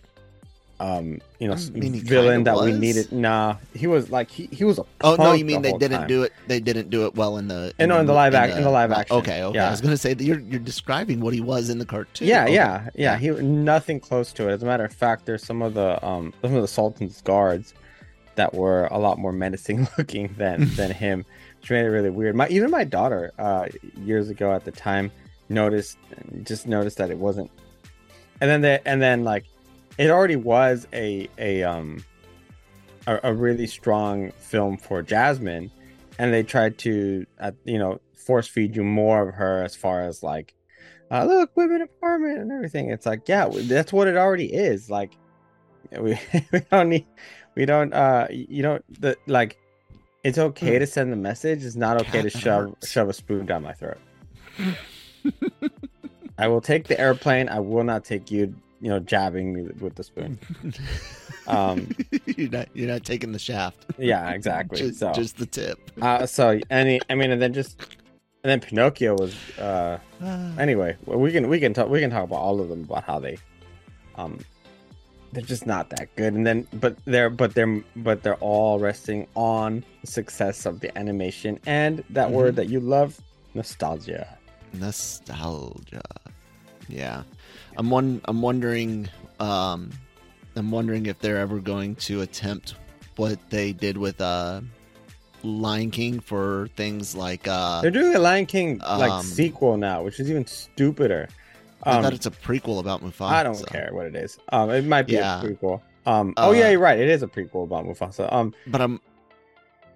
um, 0.80 1.20
you 1.38 1.48
know, 1.48 1.54
I 1.54 1.70
mean, 1.78 1.94
villain 1.94 2.44
that 2.46 2.60
we 2.60 2.72
needed. 2.72 3.12
Nah, 3.12 3.58
he 3.76 3.86
was 3.86 4.10
like 4.10 4.32
he 4.32 4.48
he 4.48 4.64
was 4.64 4.80
a. 4.80 4.84
Oh 5.02 5.16
no, 5.16 5.34
you 5.34 5.46
mean 5.46 5.62
the 5.62 5.72
they 5.74 5.78
didn't 5.78 6.00
time. 6.00 6.08
do 6.08 6.24
it? 6.24 6.34
They 6.48 6.60
didn't 6.60 6.90
do 6.90 7.06
it 7.06 7.14
well 7.14 7.38
in 7.38 7.48
the. 7.48 7.72
Eh, 7.78 7.86
no, 7.86 8.00
in 8.00 8.08
the 8.08 8.14
live 8.14 8.34
ac- 8.34 8.58
in 8.58 8.64
the 8.64 8.70
live 8.72 8.92
action. 8.92 9.18
Okay, 9.18 9.44
okay. 9.44 9.56
Yeah. 9.56 9.68
I 9.68 9.72
was 9.72 9.80
gonna 9.80 9.96
say 9.96 10.16
that 10.16 10.24
you're 10.24 10.40
you're 10.40 10.60
describing 10.60 11.20
what 11.22 11.36
he 11.36 11.42
was 11.42 11.70
in 11.70 11.78
the 11.78 11.86
cartoon. 11.86 12.28
Yeah, 12.28 12.46
Okay. 12.46 12.54
yeah, 12.56 12.90
yeah. 12.96 13.18
He 13.18 13.30
nothing 13.30 14.00
close 14.00 14.34
to 14.34 14.50
it. 14.50 14.54
As 14.54 14.64
a 14.64 14.66
matter 14.66 14.84
of 14.84 14.92
fact, 14.94 15.28
there's 15.28 15.44
some 15.46 15.62
of 15.62 15.76
the 15.76 16.04
um 16.04 16.34
some 16.42 16.56
of 16.56 16.62
the 16.64 16.68
Sultan's 16.68 17.22
guards 17.22 17.76
that 18.36 18.56
were 18.56 18.86
a 18.90 18.98
lot 18.98 19.20
more 19.20 19.32
menacing 19.34 19.88
looking 20.00 20.34
than 20.36 20.66
than 20.76 20.90
him, 20.90 21.26
which 21.62 21.72
made 21.72 21.86
it 21.86 21.90
really 21.90 22.10
weird. 22.10 22.36
My 22.36 22.48
even 22.50 22.72
my 22.72 22.84
daughter, 22.84 23.32
uh, 23.38 23.68
years 23.98 24.30
ago 24.30 24.52
at 24.52 24.66
the 24.66 24.72
time, 24.72 25.12
noticed 25.50 25.98
just 26.44 26.68
noticed 26.68 26.98
that 26.98 27.12
it 27.12 27.18
wasn't. 27.18 27.52
And 28.42 28.50
then 28.50 28.62
they 28.62 28.80
and 28.86 29.02
then 29.02 29.24
like, 29.24 29.46
it 29.98 30.10
already 30.10 30.36
was 30.36 30.88
a 30.92 31.30
a 31.38 31.64
um 31.64 32.04
a, 33.08 33.20
a 33.24 33.34
really 33.34 33.68
strong 33.68 34.32
film 34.32 34.78
for 34.78 35.02
Jasmine, 35.02 35.72
and 36.18 36.34
they 36.34 36.44
tried 36.44 36.78
to 36.80 37.26
uh, 37.40 37.52
you 37.64 37.78
know 37.78 38.02
force 38.16 38.48
feed 38.48 38.76
you 38.76 38.84
more 38.84 39.30
of 39.30 39.36
her 39.36 39.64
as 39.64 39.76
far 39.76 40.02
as 40.02 40.24
like 40.24 40.56
uh, 41.12 41.26
look, 41.26 41.56
women 41.56 41.86
empowerment 41.86 42.42
and 42.42 42.52
everything. 42.52 42.90
It's 42.90 43.06
like, 43.06 43.28
yeah, 43.28 43.50
that's 43.52 43.92
what 43.92 44.08
it 44.08 44.16
already 44.16 44.52
is. 44.52 44.90
Like, 44.90 45.12
we, 46.00 46.18
we 46.54 46.62
don't 46.72 46.88
need, 46.90 47.06
we 47.54 47.66
don't, 47.66 47.94
uh, 47.94 48.28
you 48.32 48.64
don't, 48.64 49.02
the 49.02 49.18
like, 49.28 49.58
it's 50.24 50.38
okay 50.38 50.80
to 50.80 50.86
send 50.88 51.12
the 51.12 51.18
message. 51.18 51.64
It's 51.64 51.76
not 51.76 52.00
okay 52.02 52.22
to 52.22 52.30
shove 52.30 52.70
hurts. 52.70 52.92
shove 52.92 53.10
a 53.10 53.14
spoon 53.14 53.46
down 53.46 53.64
my 53.64 53.74
throat. 53.74 53.98
I 56.38 56.48
will 56.48 56.62
take 56.62 56.88
the 56.88 57.00
airplane. 57.00 57.50
I 57.50 57.60
will 57.60 57.84
not 57.84 58.04
take 58.04 58.32
you, 58.32 58.54
you 58.82 58.90
know, 58.90 59.00
jabbing 59.00 59.54
me 59.54 59.64
with 59.80 59.96
the 59.96 60.04
spoon. 60.04 60.40
Um, 61.48 61.90
you're 62.28 62.52
not 62.52 62.68
you're 62.76 62.88
not 62.88 63.04
taking 63.04 63.32
the 63.32 63.40
shaft. 63.40 63.88
yeah, 63.98 64.30
exactly. 64.30 64.78
Just, 64.78 65.00
so, 65.00 65.12
just 65.12 65.38
the 65.38 65.48
tip. 65.48 65.80
uh, 66.00 66.28
so 66.28 66.60
any, 66.70 67.02
I 67.10 67.16
mean, 67.16 67.32
and 67.32 67.42
then 67.42 67.52
just, 67.52 67.82
and 68.44 68.52
then 68.52 68.60
Pinocchio 68.60 69.16
was, 69.16 69.36
uh, 69.58 69.98
anyway 70.60 70.96
we 71.08 71.32
can 71.32 71.50
we 71.50 71.60
can 71.60 71.74
talk 71.74 71.90
we 71.90 72.00
can 72.00 72.12
talk 72.12 72.26
about 72.26 72.38
all 72.38 72.62
of 72.62 72.70
them 72.70 72.84
about 72.84 73.04
how 73.04 73.18
they 73.20 73.38
um 74.16 74.38
they're 75.34 75.42
just 75.44 75.66
not 75.66 75.90
that 75.92 76.14
good 76.16 76.34
and 76.34 76.46
then 76.46 76.68
but 76.74 76.96
they're 77.06 77.30
but 77.30 77.54
they're 77.54 77.82
but 77.98 78.22
they're 78.24 78.36
all 78.36 78.80
resting 78.80 79.26
on 79.36 79.84
the 80.02 80.08
success 80.08 80.66
of 80.66 80.80
the 80.82 80.96
animation 80.98 81.60
and 81.66 82.04
that 82.10 82.30
Mhm. 82.30 82.34
word 82.34 82.56
that 82.58 82.68
you 82.70 82.80
love 82.80 83.20
nostalgia 83.54 84.38
nostalgia. 84.74 86.02
Yeah, 86.88 87.24
I'm 87.78 87.90
one. 87.90 88.22
I'm 88.26 88.42
wondering. 88.42 89.08
Um, 89.40 89.92
I'm 90.56 90.72
wondering 90.72 91.06
if 91.06 91.20
they're 91.20 91.38
ever 91.38 91.60
going 91.60 91.96
to 92.08 92.22
attempt 92.22 92.76
what 93.16 93.38
they 93.50 93.72
did 93.72 93.98
with 93.98 94.20
uh, 94.20 94.62
Lion 95.44 95.92
King 95.92 96.20
for 96.20 96.68
things 96.76 97.16
like. 97.16 97.48
Uh, 97.48 97.82
they're 97.82 97.92
doing 97.92 98.16
a 98.16 98.20
lion 98.20 98.46
king 98.46 98.80
like 98.80 99.12
um, 99.12 99.26
sequel 99.26 99.78
now 99.78 100.04
which 100.04 100.20
is 100.20 100.30
even 100.30 100.46
stupider 100.46 101.28
I 101.84 101.92
um 101.98 102.04
thought 102.04 102.14
it's 102.14 102.26
a 102.26 102.32
prequel 102.32 102.80
about 102.80 103.02
Mufasa. 103.04 103.30
i 103.32 103.44
don't 103.44 103.68
care 103.68 103.90
what 103.92 104.06
it 104.06 104.16
is 104.16 104.38
um 104.52 104.70
it 104.70 104.86
might 104.86 105.08
be 105.08 105.14
Yeah. 105.14 105.42
a 105.42 105.44
prequel 105.46 105.82
um 106.06 106.34
oh 106.38 106.50
Uh, 106.50 106.54
yeah 106.54 106.70
you're 106.70 106.80
right 106.80 107.00
it 107.00 107.10
is 107.10 107.24
a 107.24 107.28
prequel 107.28 107.64
about 107.64 107.86
mufasa 107.86 108.32
um 108.32 108.54
but 108.68 108.82
I'm. 108.82 109.00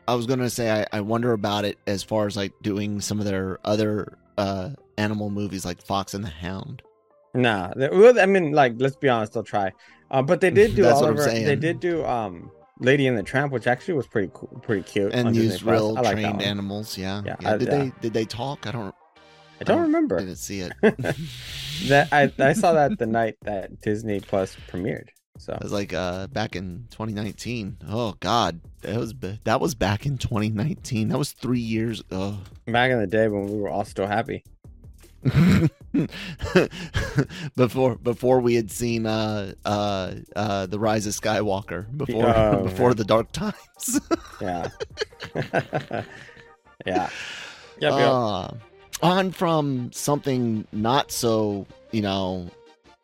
I 0.08 0.14
was 0.14 0.28
gonna 0.28 0.50
say 0.52 0.70
I, 0.72 0.86
I 0.98 1.02
wonder 1.02 1.32
about 1.34 1.66
it 1.66 1.78
as 1.88 2.04
far 2.04 2.28
as 2.28 2.38
like 2.38 2.54
doing 2.62 3.02
some 3.02 3.20
of 3.20 3.26
their 3.26 3.58
other 3.66 4.18
uh 4.38 4.70
animal 4.98 5.30
movies 5.32 5.66
like 5.66 5.82
Fox 5.82 6.14
and 6.14 6.24
the 6.24 6.30
Hound. 6.30 6.82
Nah, 7.34 7.74
they- 7.76 7.90
I 8.22 8.26
mean, 8.28 8.52
like, 8.54 8.76
let's 8.78 8.96
be 8.96 9.10
honest, 9.10 9.34
they'll 9.34 9.44
try. 9.44 9.72
Uh, 10.12 10.22
but 10.22 10.40
they 10.42 10.52
did 10.52 10.76
do 10.78 10.84
That's 10.84 11.02
what 11.02 11.10
I'm 11.10 11.18
Oliver. 11.18 11.32
They 11.32 11.56
did 11.58 11.80
do 11.82 12.06
um, 12.06 12.50
Lady 12.80 13.08
and 13.08 13.18
the 13.18 13.24
Tramp, 13.24 13.52
which 13.52 13.68
actually 13.68 13.96
was 13.96 14.08
pretty 14.08 14.30
cool, 14.34 14.48
pretty 14.62 14.84
cute. 14.84 15.12
and 15.14 15.30
Disney 15.34 15.44
use 15.44 15.62
Plus. 15.62 15.74
real 15.74 15.94
like 15.96 16.12
trained 16.14 16.42
animals. 16.42 16.98
Yeah, 16.98 17.22
Yeah, 17.26 17.36
yeah. 17.42 17.54
I- 17.54 17.58
did 17.58 17.68
yeah. 17.68 17.78
they 17.80 17.92
did 18.02 18.14
they 18.14 18.26
talk? 18.26 18.68
I 18.68 18.72
don't. 18.72 18.96
I 19.60 19.64
don't 19.64 19.82
remember 19.82 20.20
Didn't 20.20 20.36
see 20.36 20.60
it. 20.62 20.74
that. 21.88 22.10
I 22.12 22.32
I 22.40 22.54
saw 22.54 22.74
that 22.74 22.98
the 22.98 23.06
night 23.06 23.36
that 23.44 23.82
Disney 23.82 24.20
Plus 24.20 24.56
premiered. 24.70 25.10
So 25.38 25.54
It 25.54 25.62
was 25.64 25.72
like 25.74 25.94
uh 25.94 26.28
back 26.28 26.56
in 26.56 26.88
2019. 26.92 27.78
Oh 27.90 28.16
God, 28.20 28.62
that 28.82 28.96
was 28.98 29.14
that 29.44 29.60
was 29.60 29.76
back 29.76 30.06
in 30.06 30.18
2019. 30.18 31.10
That 31.10 31.18
was 31.18 31.32
three 31.34 31.60
years 31.60 32.00
ago. 32.00 32.38
back 32.66 32.92
in 32.92 33.00
the 33.00 33.08
day 33.08 33.28
when 33.28 33.48
we 33.48 33.60
were 33.60 33.70
all 33.70 33.84
still 33.86 34.08
happy. 34.08 34.44
before 37.56 37.96
before 37.96 38.40
we 38.40 38.54
had 38.56 38.70
seen 38.72 39.06
uh 39.06 39.54
uh 39.66 40.14
uh 40.36 40.66
the 40.68 40.80
Rise 40.80 41.08
of 41.08 41.14
Skywalker 41.14 41.86
before 41.98 42.26
Oh, 42.36 42.64
before 42.70 42.90
yeah. 42.92 42.94
the 42.96 43.04
Dark 43.06 43.32
Times. 43.32 44.00
Yeah. 44.42 44.70
yeah. 46.86 47.10
Yep, 47.80 47.94
yep. 47.94 48.54
On 49.02 49.32
from 49.32 49.92
something 49.92 50.66
not 50.72 51.12
so 51.12 51.68
you 51.92 52.02
know 52.02 52.50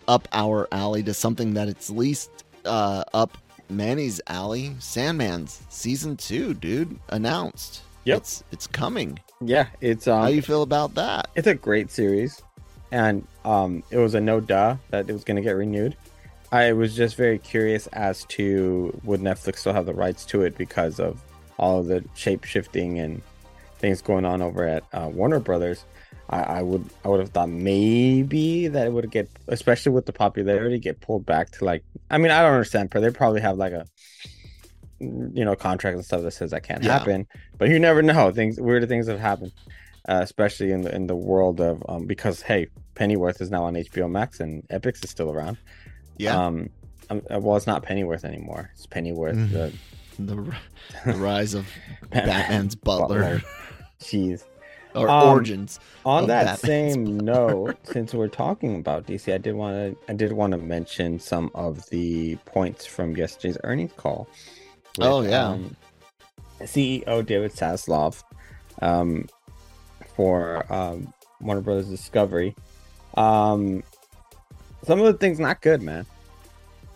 up 0.07 0.27
our 0.31 0.67
alley 0.71 1.03
to 1.03 1.13
something 1.13 1.53
that 1.53 1.67
it's 1.67 1.89
least 1.89 2.29
uh 2.65 3.03
up 3.13 3.37
Manny's 3.69 4.19
alley. 4.27 4.75
Sandman's 4.79 5.61
season 5.69 6.17
two, 6.17 6.53
dude, 6.55 6.97
announced. 7.09 7.81
Yep. 8.05 8.17
It's 8.17 8.43
it's 8.51 8.67
coming. 8.67 9.19
yeah, 9.41 9.67
it's 9.79 10.07
um, 10.07 10.21
How 10.23 10.27
you 10.27 10.41
feel 10.41 10.63
about 10.63 10.95
that? 10.95 11.29
it's 11.35 11.47
a 11.47 11.55
great 11.55 11.91
series 11.91 12.41
and 12.91 13.25
um 13.45 13.83
it 13.91 13.97
was 13.97 14.15
a 14.15 14.19
no 14.21 14.39
duh 14.41 14.75
that 14.89 15.09
it 15.09 15.13
was 15.13 15.23
going 15.23 15.37
to 15.37 15.41
get 15.41 15.51
renewed 15.55 15.95
i 16.51 16.73
was 16.73 16.93
just 16.93 17.15
very 17.15 17.37
curious 17.39 17.87
as 17.93 18.25
to 18.25 18.91
would 19.05 19.21
netflix 19.21 19.59
still 19.59 19.71
have 19.71 19.85
the 19.85 19.93
rights 19.93 20.25
to 20.25 20.41
it 20.41 20.57
because 20.57 20.99
of 20.99 21.21
all 21.57 21.79
of 21.79 21.85
the 21.85 22.03
shape 22.15 22.43
shifting 22.43 22.99
and 22.99 23.21
things 23.81 24.01
going 24.01 24.23
on 24.25 24.41
over 24.41 24.65
at 24.65 24.83
uh, 24.93 25.09
warner 25.11 25.39
brothers 25.39 25.83
I, 26.29 26.39
I 26.43 26.61
would 26.61 26.85
i 27.03 27.07
would 27.09 27.19
have 27.19 27.29
thought 27.29 27.49
maybe 27.49 28.67
that 28.69 28.87
it 28.87 28.93
would 28.93 29.09
get 29.11 29.27
especially 29.47 29.91
with 29.91 30.05
the 30.05 30.13
popularity 30.13 30.77
get 30.79 31.01
pulled 31.01 31.25
back 31.25 31.51
to 31.53 31.65
like 31.65 31.83
i 32.09 32.17
mean 32.17 32.31
i 32.31 32.41
don't 32.41 32.53
understand 32.53 32.89
but 32.91 33.01
they 33.01 33.09
probably 33.09 33.41
have 33.41 33.57
like 33.57 33.73
a 33.73 33.85
you 34.99 35.43
know 35.45 35.55
contract 35.55 35.95
and 35.95 36.05
stuff 36.05 36.21
that 36.21 36.31
says 36.31 36.51
that 36.51 36.63
can't 36.63 36.83
Yeah. 36.83 36.99
happen 36.99 37.27
but 37.57 37.69
you 37.69 37.79
never 37.79 38.01
know 38.01 38.31
things 38.31 38.59
weird 38.59 38.87
things 38.87 39.07
have 39.07 39.19
happened 39.19 39.51
uh, 40.07 40.19
especially 40.23 40.71
in 40.71 40.81
the 40.81 40.93
in 40.95 41.07
the 41.07 41.15
world 41.15 41.59
of 41.61 41.83
um, 41.87 42.07
because 42.07 42.41
hey, 42.41 42.67
Pennyworth 42.95 43.39
is 43.39 43.51
now 43.51 43.63
on 43.65 43.75
HBO 43.75 44.09
Max 44.09 44.39
and 44.39 44.67
Epix 44.69 45.03
is 45.03 45.11
still 45.11 45.31
around. 45.31 45.57
Yeah, 46.17 46.35
Um, 46.43 46.69
um, 47.11 47.21
uh, 47.31 47.39
well, 47.39 47.55
it's 47.55 47.67
not 47.67 47.83
Pennyworth 47.83 48.25
anymore. 48.25 48.71
It's 48.73 48.87
Pennyworth. 48.87 49.35
Mhm. 49.37 49.51
The 49.51 49.73
the, 50.17 50.55
the 51.05 51.13
rise 51.19 51.53
of 51.53 51.67
Batman's 52.09 52.73
butler, 52.73 53.43
Jeez. 54.01 54.43
or 54.93 55.09
Um, 55.09 55.29
origins. 55.29 55.79
On 56.05 56.27
that 56.27 56.61
Batman's 56.61 56.93
same 56.93 57.19
note, 57.23 57.77
since 57.83 58.13
we're 58.13 58.27
talking 58.27 58.75
about 58.75 59.05
DC, 59.07 59.33
I 59.33 59.37
did 59.37 59.55
want 59.55 59.75
to 59.75 60.11
I 60.11 60.13
did 60.13 60.33
want 60.33 60.51
to 60.51 60.57
mention 60.57 61.19
some 61.19 61.49
of 61.55 61.87
the 61.89 62.35
points 62.45 62.85
from 62.85 63.15
yesterday's 63.15 63.57
earnings 63.63 63.93
call. 63.95 64.27
Oh, 64.99 65.21
yeah. 65.21 65.47
um, 65.47 65.75
CEO 66.61 67.25
David 67.25 67.53
Zaslav 67.53 68.21
um, 68.81 69.27
for 70.15 70.65
um, 70.71 71.13
Warner 71.39 71.61
Brothers 71.61 71.87
Discovery. 71.87 72.55
Um, 73.15 73.83
some 74.83 74.99
of 74.99 75.05
the 75.05 75.13
things 75.13 75.39
not 75.39 75.61
good, 75.61 75.81
man. 75.81 76.05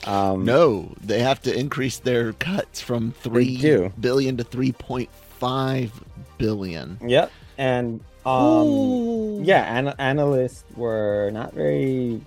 Um, 0.06 0.44
No, 0.46 0.92
they 1.02 1.20
have 1.20 1.42
to 1.44 1.58
increase 1.58 2.00
their 2.00 2.34
cuts 2.34 2.82
from 2.82 3.12
three 3.12 3.90
billion 4.00 4.38
to 4.38 4.44
three 4.44 4.72
point 4.74 5.10
five 5.40 5.92
billion. 6.38 6.98
Yep, 7.06 7.32
and 7.58 8.02
um, 8.26 9.44
yeah, 9.44 9.78
an- 9.78 9.96
analysts 10.00 10.64
were 10.76 11.30
not 11.32 11.54
very 11.54 12.22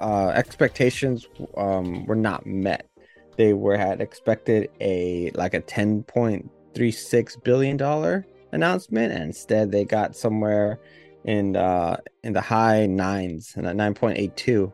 uh, 0.00 0.28
expectations 0.28 1.26
um, 1.56 2.06
were 2.06 2.16
not 2.16 2.46
met. 2.46 2.88
They 3.36 3.52
were 3.52 3.76
had 3.76 4.00
expected 4.00 4.70
a 4.80 5.30
like 5.34 5.54
a 5.54 5.60
ten 5.60 6.02
point 6.02 6.50
three 6.74 6.90
six 6.90 7.36
billion 7.36 7.76
dollar 7.76 8.26
announcement, 8.52 9.12
and 9.12 9.22
instead 9.22 9.70
they 9.70 9.84
got 9.84 10.16
somewhere 10.16 10.80
in 11.24 11.56
uh, 11.56 11.98
in 12.24 12.32
the 12.32 12.40
high 12.40 12.86
nines 12.86 13.52
and 13.56 13.66
at 13.66 13.76
nine 13.76 13.94
point 13.94 14.18
eight 14.18 14.36
two 14.36 14.72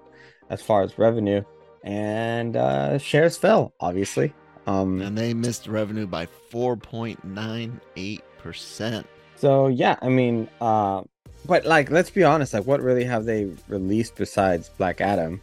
as 0.51 0.63
far 0.63 0.83
as 0.83 0.99
revenue, 0.99 1.43
and 1.83 2.57
uh, 2.57 2.99
shares 2.99 3.37
fell 3.37 3.75
obviously. 3.81 4.33
Um, 4.67 5.03
and 5.03 5.19
they 5.19 5.35
missed 5.35 5.67
revenue 5.67 6.07
by 6.07 6.27
four 6.51 6.77
point 6.77 7.23
nine 7.23 7.81
eight 7.97 8.23
percent. 8.45 9.07
So 9.37 9.67
yeah, 9.67 9.97
I 10.01 10.09
mean, 10.09 10.49
uh, 10.61 11.03
but 11.47 11.67
like, 11.67 11.91
let's 11.91 12.11
be 12.11 12.23
honest. 12.23 12.55
Like, 12.55 12.65
what 12.67 12.81
really 12.81 13.05
have 13.05 13.25
they 13.25 13.51
released 13.69 14.15
besides 14.15 14.69
Black 14.79 15.01
Adam? 15.01 15.41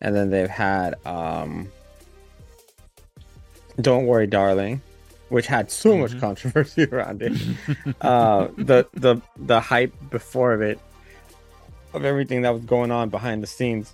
And 0.00 0.16
then 0.16 0.30
they've 0.30 0.48
had 0.50 0.94
um, 1.04 1.70
"Don't 3.80 4.06
Worry, 4.06 4.26
Darling," 4.26 4.80
which 5.28 5.46
had 5.46 5.70
so 5.70 5.96
much 5.96 6.12
Mhm. 6.12 6.20
controversy 6.20 6.84
around 6.92 7.22
it. 7.22 7.32
uh, 8.00 8.48
the 8.56 8.86
the 8.94 9.20
the 9.36 9.60
hype 9.60 9.92
before 10.10 10.52
of 10.54 10.62
it, 10.62 10.78
of 11.94 12.04
everything 12.04 12.42
that 12.42 12.50
was 12.52 12.64
going 12.64 12.90
on 12.90 13.10
behind 13.10 13.42
the 13.42 13.46
scenes, 13.46 13.92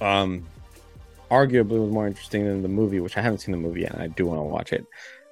um, 0.00 0.44
arguably 1.30 1.80
was 1.80 1.90
more 1.90 2.06
interesting 2.06 2.44
than 2.44 2.62
the 2.62 2.68
movie, 2.68 3.00
which 3.00 3.16
I 3.16 3.22
haven't 3.22 3.38
seen 3.38 3.52
the 3.52 3.58
movie 3.60 3.82
yet, 3.82 3.92
and 3.92 4.02
I 4.02 4.08
do 4.08 4.26
want 4.26 4.38
to 4.40 4.44
watch 4.44 4.72
it. 4.72 4.84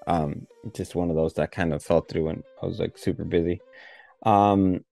Um, 0.06 0.46
just 0.74 0.94
one 0.94 1.10
of 1.10 1.16
those 1.16 1.34
that 1.34 1.52
kind 1.52 1.72
of 1.72 1.82
fell 1.82 2.00
through 2.02 2.24
when 2.24 2.42
I 2.62 2.66
was 2.66 2.78
like 2.78 2.98
super 2.98 3.24
busy. 3.24 3.60
Um, 4.24 4.84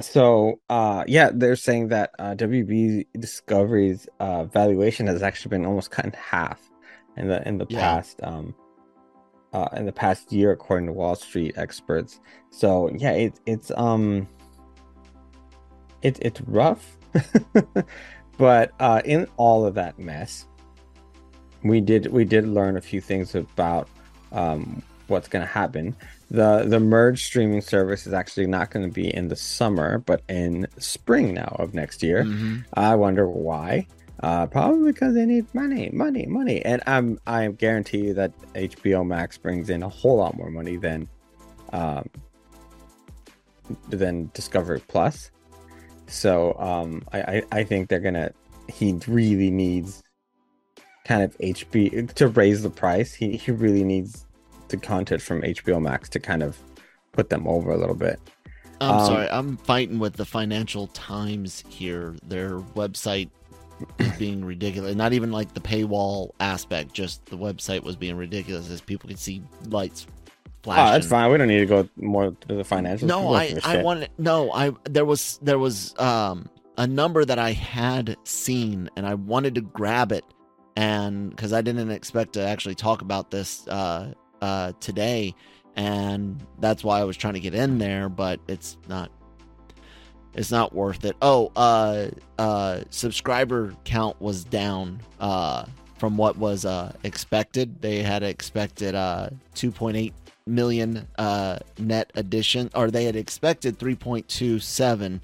so 0.00 0.60
uh, 0.68 1.04
yeah, 1.06 1.30
they're 1.32 1.56
saying 1.56 1.88
that 1.88 2.10
uh, 2.18 2.34
WB 2.34 3.06
Discovery's 3.18 4.08
uh, 4.20 4.44
valuation 4.44 5.06
has 5.08 5.22
actually 5.22 5.50
been 5.50 5.66
almost 5.66 5.90
cut 5.90 6.04
in 6.04 6.12
half 6.12 6.60
in 7.16 7.28
the 7.28 7.46
in 7.48 7.58
the 7.58 7.66
Yeah. 7.68 7.78
past 7.80 8.20
um 8.22 8.54
uh, 9.52 9.68
in 9.76 9.86
the 9.86 9.92
past 9.92 10.32
year, 10.32 10.52
according 10.52 10.86
to 10.86 10.92
Wall 10.92 11.14
Street 11.14 11.54
experts. 11.56 12.20
So 12.50 12.90
yeah, 12.94 13.12
it, 13.12 13.40
it's 13.46 13.70
um 13.76 14.28
it, 16.02 16.18
it's 16.22 16.40
rough, 16.42 16.96
but 18.38 18.72
uh, 18.78 19.02
in 19.04 19.26
all 19.36 19.66
of 19.66 19.74
that 19.74 19.98
mess, 19.98 20.46
we 21.64 21.80
did 21.80 22.06
we 22.12 22.24
did 22.24 22.46
learn 22.46 22.76
a 22.76 22.80
few 22.80 23.00
things 23.00 23.34
about 23.34 23.88
um, 24.32 24.82
what's 25.08 25.28
going 25.28 25.44
to 25.44 25.50
happen. 25.52 25.96
the 26.30 26.64
The 26.66 26.80
merge 26.80 27.24
streaming 27.24 27.60
service 27.62 28.06
is 28.06 28.12
actually 28.12 28.46
not 28.46 28.70
going 28.70 28.86
to 28.86 28.92
be 28.92 29.12
in 29.14 29.28
the 29.28 29.36
summer, 29.36 29.98
but 29.98 30.22
in 30.28 30.66
spring 30.78 31.34
now 31.34 31.56
of 31.58 31.74
next 31.74 32.02
year. 32.02 32.24
Mhm. 32.24 32.64
I 32.74 32.94
wonder 32.94 33.28
why. 33.28 33.86
Uh, 34.20 34.46
probably 34.46 34.92
because 34.92 35.14
they 35.14 35.24
need 35.24 35.46
money, 35.54 35.90
money, 35.92 36.26
money, 36.26 36.60
and 36.64 36.82
I'm 36.88 37.20
I 37.26 37.46
guarantee 37.48 37.98
you 38.06 38.14
that 38.14 38.32
HBO 38.54 39.06
Max 39.06 39.38
brings 39.38 39.70
in 39.70 39.82
a 39.84 39.88
whole 39.88 40.16
lot 40.16 40.36
more 40.36 40.50
money 40.50 40.76
than, 40.76 41.08
um, 41.72 42.08
than 43.88 44.28
Discovery 44.34 44.82
Plus. 44.88 45.30
So 46.08 46.54
um, 46.58 47.02
I, 47.12 47.20
I 47.20 47.42
I 47.52 47.64
think 47.64 47.88
they're 47.88 48.00
gonna. 48.00 48.32
He 48.68 48.98
really 49.06 49.50
needs 49.52 50.02
kind 51.08 51.22
of 51.22 51.36
HB 51.38 52.14
to 52.14 52.28
raise 52.28 52.62
the 52.62 52.70
price. 52.70 53.14
He 53.14 53.36
he 53.36 53.50
really 53.50 53.82
needs 53.82 54.26
the 54.68 54.76
content 54.76 55.22
from 55.22 55.40
HBO 55.40 55.80
Max 55.80 56.08
to 56.10 56.20
kind 56.20 56.42
of 56.42 56.58
put 57.12 57.30
them 57.30 57.48
over 57.48 57.72
a 57.72 57.76
little 57.78 57.94
bit. 57.94 58.20
I'm 58.80 58.90
Um, 58.98 59.06
sorry, 59.06 59.28
I'm 59.30 59.56
fighting 59.56 59.98
with 59.98 60.14
the 60.14 60.26
Financial 60.26 60.86
Times 60.88 61.64
here. 61.68 62.14
Their 62.28 62.60
website 62.60 63.30
is 63.98 64.12
being 64.18 64.44
ridiculous. 64.44 64.94
Not 64.94 65.14
even 65.14 65.32
like 65.32 65.54
the 65.54 65.60
paywall 65.60 66.30
aspect, 66.38 66.92
just 66.92 67.24
the 67.26 67.36
website 67.36 67.82
was 67.82 67.96
being 67.96 68.16
ridiculous 68.16 68.70
as 68.70 68.80
people 68.80 69.08
could 69.08 69.18
see 69.18 69.42
lights 69.68 70.06
flashing. 70.62 70.88
Oh, 70.88 70.92
that's 70.92 71.06
fine. 71.08 71.32
We 71.32 71.38
don't 71.38 71.48
need 71.48 71.60
to 71.60 71.66
go 71.66 71.88
more 71.96 72.30
to 72.30 72.54
the 72.54 72.62
financials. 72.62 73.04
No, 73.04 73.32
I 73.34 73.58
I 73.64 73.82
wanted 73.82 74.10
no, 74.18 74.52
I 74.52 74.72
there 74.84 75.06
was 75.06 75.40
there 75.42 75.58
was 75.58 75.98
um 75.98 76.48
a 76.76 76.86
number 76.86 77.24
that 77.24 77.38
I 77.38 77.52
had 77.52 78.16
seen 78.24 78.90
and 78.94 79.06
I 79.06 79.14
wanted 79.14 79.54
to 79.56 79.62
grab 79.62 80.12
it 80.12 80.24
and 80.78 81.36
cuz 81.36 81.52
I 81.52 81.60
didn't 81.60 81.90
expect 81.90 82.34
to 82.34 82.42
actually 82.42 82.76
talk 82.76 83.02
about 83.02 83.32
this 83.32 83.66
uh 83.66 84.12
uh 84.40 84.72
today 84.78 85.34
and 85.74 86.40
that's 86.60 86.84
why 86.84 87.00
I 87.00 87.04
was 87.04 87.16
trying 87.16 87.34
to 87.34 87.40
get 87.40 87.52
in 87.52 87.78
there 87.78 88.08
but 88.08 88.38
it's 88.46 88.76
not 88.88 89.10
it's 90.34 90.52
not 90.52 90.72
worth 90.72 91.04
it. 91.04 91.16
Oh, 91.20 91.50
uh 91.56 92.10
uh 92.38 92.80
subscriber 92.90 93.74
count 93.84 94.20
was 94.20 94.44
down 94.44 95.00
uh 95.18 95.64
from 95.96 96.16
what 96.16 96.38
was 96.38 96.64
uh 96.64 96.92
expected. 97.02 97.82
They 97.82 98.04
had 98.04 98.22
expected 98.22 98.94
uh 98.94 99.30
2.8 99.56 100.12
million 100.46 101.08
uh 101.18 101.58
net 101.78 102.12
addition 102.14 102.70
or 102.76 102.90
they 102.92 103.04
had 103.04 103.16
expected 103.16 103.80
3.27 103.80 105.20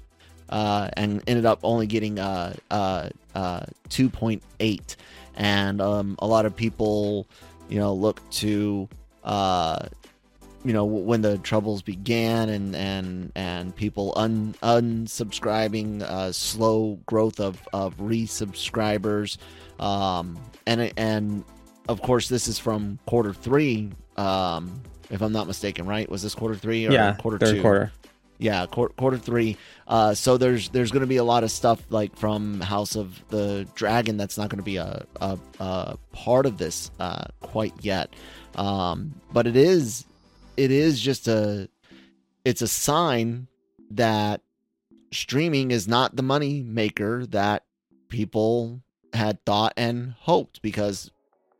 uh 0.49 0.89
and 0.97 1.23
ended 1.27 1.45
up 1.45 1.59
only 1.63 1.87
getting 1.87 2.19
uh 2.19 2.53
uh 2.69 3.09
uh 3.33 3.61
2.8 3.89 4.95
and 5.35 5.81
um 5.81 6.15
a 6.19 6.27
lot 6.27 6.45
of 6.45 6.55
people 6.55 7.27
you 7.69 7.79
know 7.79 7.93
look 7.93 8.27
to 8.29 8.87
uh 9.23 9.87
you 10.63 10.73
know 10.73 10.83
when 10.83 11.21
the 11.21 11.37
troubles 11.39 11.81
began 11.81 12.49
and 12.49 12.75
and 12.75 13.31
and 13.35 13.75
people 13.75 14.13
un 14.15 14.55
unsubscribing 14.63 16.01
uh 16.01 16.31
slow 16.31 16.99
growth 17.05 17.39
of 17.39 17.67
of 17.71 17.95
resubscribers 17.97 19.37
um 19.79 20.37
and 20.65 20.91
and 20.97 21.43
of 21.87 22.01
course 22.01 22.27
this 22.27 22.47
is 22.47 22.57
from 22.57 22.97
quarter 23.05 23.33
3 23.33 23.91
um 24.17 24.81
if 25.11 25.21
i'm 25.21 25.31
not 25.31 25.45
mistaken 25.45 25.85
right 25.85 26.09
was 26.09 26.23
this 26.23 26.33
quarter 26.33 26.55
3 26.55 26.87
or 26.87 26.91
yeah, 26.91 27.13
quarter 27.15 27.37
third 27.37 27.55
2 27.57 27.61
quarter. 27.61 27.91
Yeah 28.37 28.65
quarter, 28.65 28.93
quarter 28.93 29.17
three. 29.17 29.57
Uh 29.87 30.13
so 30.13 30.37
there's 30.37 30.69
there's 30.69 30.91
going 30.91 31.01
to 31.01 31.07
be 31.07 31.17
a 31.17 31.23
lot 31.23 31.43
of 31.43 31.51
stuff 31.51 31.81
like 31.89 32.15
from 32.15 32.59
house 32.61 32.95
of 32.95 33.23
the 33.29 33.67
dragon 33.75 34.17
that's 34.17 34.37
not 34.37 34.49
going 34.49 34.59
to 34.59 34.63
be 34.63 34.77
a, 34.77 35.05
a 35.21 35.37
a 35.59 35.97
part 36.11 36.45
of 36.45 36.57
this 36.57 36.91
uh 36.99 37.25
quite 37.41 37.73
yet. 37.81 38.13
Um 38.55 39.13
but 39.31 39.47
it 39.47 39.55
is 39.55 40.05
it 40.57 40.71
is 40.71 40.99
just 40.99 41.27
a 41.27 41.69
it's 42.43 42.61
a 42.61 42.67
sign 42.67 43.47
that 43.91 44.41
streaming 45.11 45.71
is 45.71 45.87
not 45.87 46.15
the 46.15 46.23
money 46.23 46.61
maker 46.61 47.25
that 47.27 47.63
people 48.09 48.81
had 49.13 49.43
thought 49.45 49.73
and 49.77 50.13
hoped 50.19 50.61
because 50.61 51.11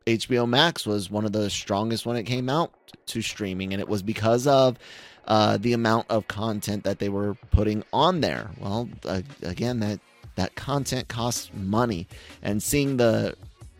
HBO 0.06 0.48
Max 0.48 0.86
was 0.86 1.10
one 1.10 1.24
of 1.24 1.32
the 1.32 1.50
strongest 1.50 2.06
when 2.06 2.16
it 2.16 2.22
came 2.24 2.48
out 2.48 2.72
to 3.06 3.22
streaming 3.22 3.72
and 3.72 3.80
it 3.80 3.88
was 3.88 4.02
because 4.02 4.46
of 4.46 4.78
uh, 5.26 5.56
the 5.56 5.72
amount 5.72 6.06
of 6.10 6.28
content 6.28 6.84
that 6.84 6.98
they 6.98 7.08
were 7.08 7.34
putting 7.50 7.82
on 7.92 8.20
there. 8.20 8.50
Well, 8.60 8.88
uh, 9.04 9.22
again, 9.42 9.80
that 9.80 10.00
that 10.36 10.54
content 10.54 11.08
costs 11.08 11.50
money, 11.54 12.06
and 12.42 12.62
seeing 12.62 12.96
the 12.96 13.34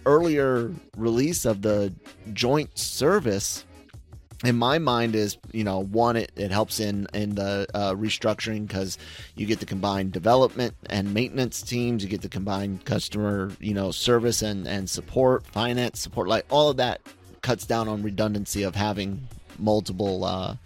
earlier 0.06 0.72
release 0.96 1.44
of 1.44 1.62
the 1.62 1.92
joint 2.32 2.78
service, 2.78 3.64
in 4.44 4.56
my 4.56 4.78
mind, 4.78 5.14
is 5.14 5.38
you 5.52 5.64
know 5.64 5.82
one 5.84 6.16
it, 6.16 6.32
it 6.36 6.50
helps 6.50 6.80
in 6.80 7.06
in 7.14 7.34
the 7.34 7.66
uh, 7.74 7.92
restructuring 7.94 8.66
because 8.66 8.98
you 9.34 9.46
get 9.46 9.60
the 9.60 9.66
combined 9.66 10.12
development 10.12 10.74
and 10.90 11.12
maintenance 11.14 11.62
teams, 11.62 12.02
you 12.02 12.08
get 12.08 12.22
the 12.22 12.28
combined 12.28 12.84
customer 12.84 13.52
you 13.60 13.74
know 13.74 13.90
service 13.90 14.42
and 14.42 14.66
and 14.66 14.88
support, 14.90 15.46
finance 15.46 16.00
support, 16.00 16.28
like 16.28 16.44
all 16.50 16.70
of 16.70 16.76
that 16.78 17.00
cuts 17.42 17.66
down 17.66 17.86
on 17.86 18.02
redundancy 18.02 18.64
of 18.64 18.74
having 18.74 19.28
multiple 19.58 20.24
uh, 20.24 20.56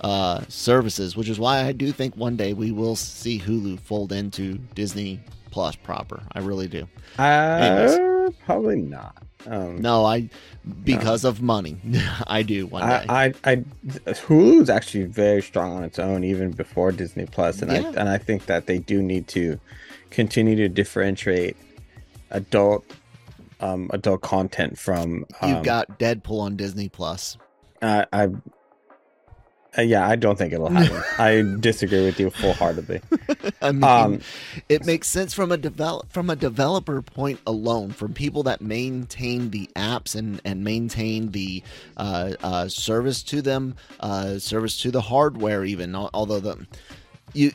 uh, 0.00 0.42
services, 0.48 1.16
which 1.16 1.28
is 1.28 1.38
why 1.38 1.64
I 1.64 1.72
do 1.72 1.92
think 1.92 2.16
one 2.16 2.36
day 2.36 2.52
we 2.52 2.72
will 2.72 2.96
see 2.96 3.38
Hulu 3.38 3.80
fold 3.80 4.12
into 4.12 4.54
Disney 4.74 5.20
Plus 5.50 5.74
proper. 5.76 6.22
I 6.32 6.38
really 6.40 6.68
do. 6.68 6.86
Uh, 7.18 8.30
probably 8.46 8.80
not. 8.82 9.16
Um, 9.46 9.80
No, 9.80 10.04
I 10.04 10.28
because 10.84 11.24
of 11.24 11.42
money. 11.42 11.76
I 12.26 12.42
do 12.42 12.66
one 12.66 12.86
day. 12.86 13.06
I, 13.08 13.24
I, 13.24 13.32
I, 13.44 13.56
Hulu's 14.06 14.70
actually 14.70 15.04
very 15.04 15.42
strong 15.42 15.72
on 15.76 15.82
its 15.82 15.98
own, 15.98 16.24
even 16.24 16.52
before 16.52 16.92
Disney 16.92 17.26
Plus, 17.26 17.62
and 17.62 17.72
Yeah. 17.72 17.78
I, 17.80 18.00
and 18.00 18.08
I 18.08 18.18
think 18.18 18.46
that 18.46 18.66
they 18.66 18.78
do 18.78 19.02
need 19.02 19.28
to 19.28 19.58
continue 20.10 20.56
to 20.56 20.68
differentiate 20.68 21.56
adult, 22.30 22.84
um, 23.60 23.90
adult 23.92 24.20
content 24.20 24.78
from. 24.78 25.24
Um, 25.40 25.54
You've 25.54 25.64
got 25.64 25.98
Deadpool 25.98 26.40
on 26.40 26.56
Disney 26.56 26.88
Plus. 26.88 27.36
I, 27.82 28.06
I, 28.12 28.28
Uh, 29.78 29.82
yeah, 29.82 30.06
I 30.06 30.16
don't 30.16 30.36
think 30.36 30.52
it'll 30.52 30.68
happen. 30.68 31.02
I 31.18 31.44
disagree 31.60 32.04
with 32.04 32.18
you 32.18 32.30
full 32.30 32.52
heartedly. 32.54 33.00
I 33.62 33.72
mean, 33.72 33.84
Um, 33.84 34.20
it 34.68 34.84
makes 34.84 35.06
sense 35.08 35.32
from 35.32 35.52
a 35.52 35.56
develop 35.56 36.10
from 36.10 36.28
a 36.28 36.36
developer 36.36 37.00
point 37.02 37.38
alone, 37.46 37.90
from 37.90 38.12
people 38.12 38.42
that 38.44 38.60
maintain 38.60 39.50
the 39.50 39.70
apps 39.76 40.16
and 40.16 40.40
and 40.44 40.64
maintain 40.64 41.30
the 41.30 41.62
uh, 41.96 42.32
uh, 42.42 42.68
service 42.68 43.22
to 43.24 43.42
them, 43.42 43.76
uh, 44.00 44.38
service 44.38 44.80
to 44.82 44.90
the 44.90 45.00
hardware. 45.02 45.64
Even 45.64 45.94
although 45.94 46.40
the 46.40 46.66
you, 47.32 47.52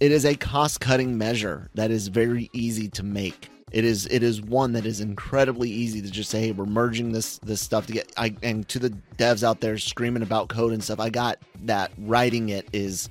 it 0.00 0.12
is 0.12 0.24
a 0.24 0.34
cost 0.36 0.80
cutting 0.80 1.18
measure 1.18 1.68
that 1.74 1.90
is 1.90 2.08
very 2.08 2.48
easy 2.54 2.88
to 2.88 3.02
make. 3.02 3.50
It 3.72 3.84
is 3.84 4.06
it 4.06 4.22
is 4.22 4.40
one 4.40 4.72
that 4.72 4.84
is 4.84 5.00
incredibly 5.00 5.70
easy 5.70 6.02
to 6.02 6.10
just 6.10 6.30
say, 6.30 6.40
hey, 6.40 6.52
we're 6.52 6.66
merging 6.66 7.12
this 7.12 7.38
this 7.38 7.60
stuff 7.60 7.86
to 7.86 7.92
get. 7.92 8.12
I 8.16 8.34
and 8.42 8.68
to 8.68 8.78
the 8.78 8.90
devs 9.16 9.42
out 9.42 9.60
there 9.60 9.78
screaming 9.78 10.22
about 10.22 10.48
code 10.48 10.72
and 10.72 10.82
stuff. 10.82 10.98
I 10.98 11.10
got 11.10 11.38
that 11.64 11.92
writing 11.98 12.48
it 12.48 12.68
is 12.72 13.08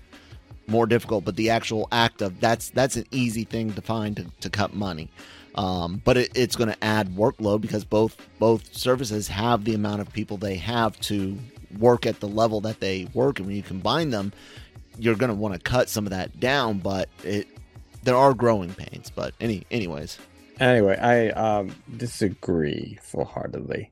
more 0.67 0.85
difficult, 0.85 1.25
but 1.25 1.35
the 1.35 1.49
actual 1.49 1.87
act 1.91 2.21
of 2.21 2.39
that's 2.39 2.69
that's 2.71 2.95
an 2.95 3.05
easy 3.11 3.43
thing 3.43 3.73
to 3.73 3.81
find 3.81 4.17
to, 4.17 4.25
to 4.41 4.49
cut 4.49 4.73
money. 4.73 5.09
Um, 5.55 6.01
but 6.05 6.17
it, 6.17 6.31
it's 6.35 6.55
going 6.55 6.69
to 6.69 6.83
add 6.83 7.15
workload 7.15 7.61
because 7.61 7.83
both 7.83 8.17
both 8.37 8.73
services 8.75 9.27
have 9.27 9.65
the 9.65 9.73
amount 9.73 10.01
of 10.01 10.11
people 10.13 10.37
they 10.37 10.55
have 10.55 10.99
to 11.01 11.37
work 11.77 12.05
at 12.05 12.19
the 12.19 12.27
level 12.27 12.61
that 12.61 12.79
they 12.79 13.07
work, 13.13 13.39
and 13.39 13.47
when 13.47 13.55
you 13.55 13.63
combine 13.63 14.09
them, 14.09 14.31
you're 14.97 15.15
going 15.15 15.29
to 15.29 15.35
want 15.35 15.53
to 15.53 15.59
cut 15.59 15.89
some 15.89 16.05
of 16.05 16.11
that 16.11 16.39
down. 16.39 16.79
But 16.79 17.09
it 17.23 17.47
there 18.03 18.15
are 18.15 18.33
growing 18.33 18.73
pains. 18.73 19.09
But 19.09 19.33
any 19.41 19.65
anyways, 19.71 20.17
Anyway, 20.59 20.97
I 20.97 21.29
um, 21.29 21.75
disagree 21.95 22.99
full 23.01 23.25
heartedly. 23.25 23.91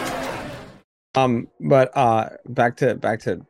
Um, 1.15 1.47
but 1.59 1.95
uh, 1.95 2.29
back 2.47 2.77
to 2.77 2.95
back 2.95 3.19
to 3.21 3.45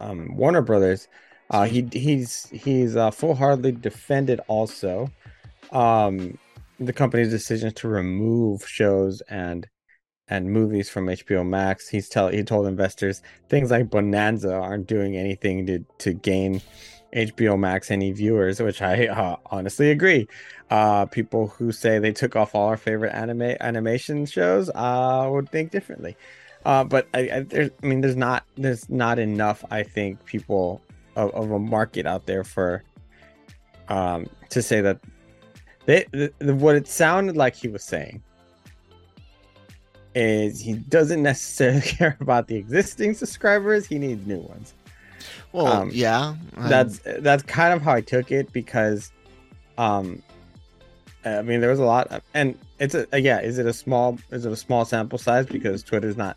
um, 0.00 0.36
Warner 0.36 0.62
Brothers. 0.62 1.08
Uh, 1.50 1.64
he 1.64 1.88
he's 1.92 2.48
he's 2.50 2.96
uh, 2.96 3.10
full 3.10 3.34
heartedly 3.34 3.72
defended 3.72 4.40
also 4.48 5.10
um, 5.72 6.38
the 6.80 6.92
company's 6.92 7.30
decision 7.30 7.72
to 7.74 7.88
remove 7.88 8.66
shows 8.66 9.20
and 9.28 9.68
and 10.28 10.50
movies 10.50 10.90
from 10.90 11.06
HBO 11.06 11.46
Max. 11.46 11.88
He's 11.88 12.08
tell 12.08 12.28
he 12.28 12.42
told 12.42 12.66
investors 12.66 13.22
things 13.48 13.70
like 13.70 13.90
Bonanza 13.90 14.54
aren't 14.54 14.86
doing 14.86 15.16
anything 15.16 15.66
to 15.66 15.84
to 15.98 16.14
gain 16.14 16.62
HBO 17.14 17.58
Max 17.58 17.90
any 17.90 18.12
viewers, 18.12 18.60
which 18.60 18.82
I 18.82 19.06
uh, 19.06 19.36
honestly 19.46 19.90
agree. 19.90 20.28
Uh, 20.70 21.06
people 21.06 21.48
who 21.48 21.72
say 21.72 21.98
they 21.98 22.12
took 22.12 22.36
off 22.36 22.54
all 22.54 22.68
our 22.68 22.76
favorite 22.76 23.14
anime 23.14 23.56
animation 23.60 24.26
shows 24.26 24.68
uh, 24.74 25.28
would 25.30 25.48
think 25.50 25.70
differently. 25.70 26.16
Uh, 26.64 26.82
but 26.82 27.06
I, 27.14 27.20
I, 27.32 27.40
there's, 27.40 27.70
I 27.82 27.86
mean, 27.86 28.00
there's 28.00 28.16
not 28.16 28.44
there's 28.56 28.90
not 28.90 29.18
enough. 29.18 29.64
I 29.70 29.84
think 29.84 30.24
people 30.24 30.82
of, 31.14 31.30
of 31.30 31.50
a 31.52 31.58
market 31.58 32.06
out 32.06 32.26
there 32.26 32.44
for 32.44 32.82
um 33.88 34.26
to 34.50 34.60
say 34.60 34.80
that 34.80 34.98
they 35.84 36.04
the, 36.10 36.32
the, 36.40 36.54
what 36.54 36.74
it 36.74 36.88
sounded 36.88 37.36
like 37.36 37.54
he 37.54 37.68
was 37.68 37.84
saying 37.84 38.20
is 40.16 40.60
he 40.60 40.72
doesn't 40.72 41.22
necessarily 41.22 41.80
care 41.82 42.16
about 42.20 42.48
the 42.48 42.56
existing 42.56 43.14
subscribers. 43.14 43.86
He 43.86 43.98
needs 43.98 44.26
new 44.26 44.40
ones. 44.40 44.74
Well, 45.52 45.66
Um, 45.66 45.90
yeah, 45.92 46.34
I'm- 46.56 46.68
That's 46.68 47.00
that's 47.20 47.42
kind 47.42 47.72
of 47.74 47.82
how 47.82 47.92
I 47.92 48.00
took 48.00 48.30
it 48.32 48.52
because, 48.52 49.12
um, 49.78 50.22
I 51.24 51.42
mean, 51.42 51.60
there 51.60 51.70
was 51.70 51.80
a 51.80 51.84
lot, 51.84 52.06
of, 52.08 52.22
and 52.34 52.56
it's 52.78 52.94
a 52.94 53.06
yeah. 53.20 53.40
Is 53.40 53.58
it 53.58 53.66
a 53.66 53.72
small? 53.72 54.18
Is 54.30 54.44
it 54.46 54.52
a 54.52 54.56
small 54.56 54.84
sample 54.84 55.18
size? 55.18 55.46
Because 55.46 55.82
Twitter's 55.82 56.16
not, 56.16 56.36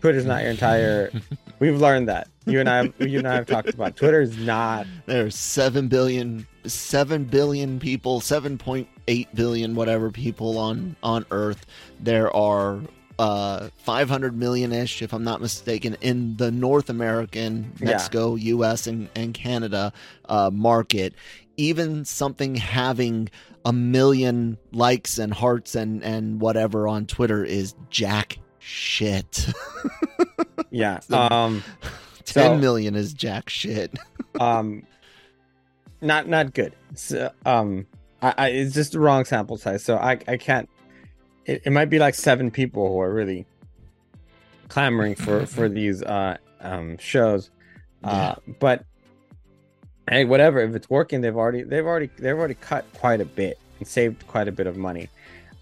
Twitter's 0.00 0.24
not 0.24 0.42
your 0.42 0.50
entire. 0.52 1.10
we've 1.58 1.78
learned 1.80 2.08
that 2.08 2.28
you 2.46 2.60
and 2.60 2.68
I, 2.68 2.92
you 2.98 3.18
and 3.18 3.28
I 3.28 3.34
have 3.34 3.46
talked 3.46 3.68
about. 3.70 3.96
Twitter 3.96 4.20
is 4.22 4.38
not. 4.38 4.86
There's 5.06 5.34
seven 5.36 5.88
billion, 5.88 6.46
seven 6.64 7.24
billion 7.24 7.78
people, 7.78 8.20
seven 8.20 8.56
point 8.56 8.88
eight 9.08 9.28
billion, 9.34 9.74
whatever 9.74 10.10
people 10.10 10.56
on 10.56 10.96
on 11.02 11.26
Earth. 11.30 11.66
There 12.00 12.34
are 12.34 12.80
uh 13.18 13.68
500 13.78 14.36
million 14.36 14.72
ish, 14.72 15.00
if 15.02 15.12
I'm 15.12 15.24
not 15.24 15.40
mistaken, 15.40 15.96
in 16.00 16.36
the 16.36 16.50
North 16.50 16.90
American, 16.90 17.72
Yeah. 17.80 17.86
Mexico, 17.86 18.34
U.S. 18.34 18.86
and 18.86 19.08
and 19.16 19.32
Canada 19.34 19.92
uh, 20.26 20.50
market. 20.52 21.14
Even 21.56 22.04
something 22.04 22.54
having 22.56 23.30
a 23.64 23.72
million 23.72 24.58
likes 24.72 25.18
and 25.18 25.32
hearts 25.32 25.74
and 25.74 26.02
and 26.04 26.40
whatever 26.40 26.86
on 26.86 27.06
Twitter 27.06 27.42
is 27.44 27.74
jack 27.90 28.38
shit. 28.58 29.46
Yeah. 30.70 30.98
So- 31.08 31.16
Um. 31.18 31.62
Ten 32.24 32.44
So- 32.44 32.58
million 32.58 32.94
is 32.96 33.14
jack 33.14 33.48
shit. 33.48 33.96
um 34.40 34.82
not 36.02 36.28
not 36.28 36.52
good 36.52 36.74
so, 36.94 37.30
um 37.46 37.86
I, 38.20 38.34
I 38.36 38.48
it's 38.48 38.74
just 38.74 38.92
the 38.92 39.00
wrong 39.00 39.24
sample 39.24 39.56
size 39.56 39.82
so 39.84 39.96
i 39.96 40.18
i 40.28 40.36
can't 40.36 40.68
it, 41.46 41.62
it 41.64 41.70
might 41.70 41.86
be 41.90 41.98
like 41.98 42.14
seven 42.14 42.50
people 42.50 42.88
who 42.88 43.00
are 43.00 43.12
really 43.12 43.46
clamoring 44.68 45.14
for 45.14 45.46
for 45.56 45.68
these 45.68 46.02
uh 46.02 46.36
um 46.60 46.98
shows 46.98 47.50
uh 48.04 48.34
but 48.60 48.84
hey 50.10 50.24
whatever 50.24 50.60
if 50.60 50.74
it's 50.74 50.90
working 50.90 51.20
they've 51.20 51.36
already 51.36 51.62
they've 51.62 51.86
already 51.86 52.10
they've 52.18 52.36
already 52.36 52.54
cut 52.54 52.84
quite 52.94 53.20
a 53.20 53.24
bit 53.24 53.58
and 53.78 53.86
saved 53.88 54.26
quite 54.26 54.48
a 54.48 54.52
bit 54.52 54.66
of 54.66 54.76
money 54.76 55.08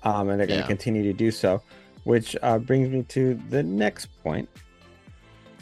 um 0.03 0.29
and 0.29 0.39
they're 0.41 0.47
going 0.47 0.59
to 0.59 0.63
Yeah. 0.65 0.67
continue 0.67 1.03
to 1.05 1.13
do 1.13 1.31
so 1.31 1.63
which 2.05 2.37
uh 2.43 2.59
brings 2.59 2.89
me 2.91 3.03
to 3.05 3.35
the 3.51 3.63
next 3.63 4.07
point 4.23 4.49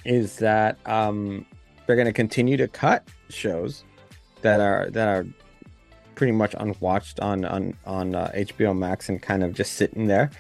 is 0.05 0.37
that 0.37 0.79
um 0.87 1.45
they're 1.87 1.97
going 1.97 2.07
to 2.07 2.13
continue 2.13 2.57
to 2.57 2.69
cut 2.69 3.07
shows 3.29 3.85
that 4.43 4.61
are 4.61 4.89
that 4.91 5.09
are 5.09 5.27
pretty 6.14 6.33
much 6.33 6.55
unwatched 6.59 7.20
on 7.20 7.44
on 7.44 7.77
on 7.87 8.14
uh, 8.14 8.31
HBO 8.35 8.77
Max 8.77 9.09
and 9.09 9.20
kind 9.20 9.42
of 9.42 9.55
just 9.55 9.75
sitting 9.75 10.07
there. 10.07 10.31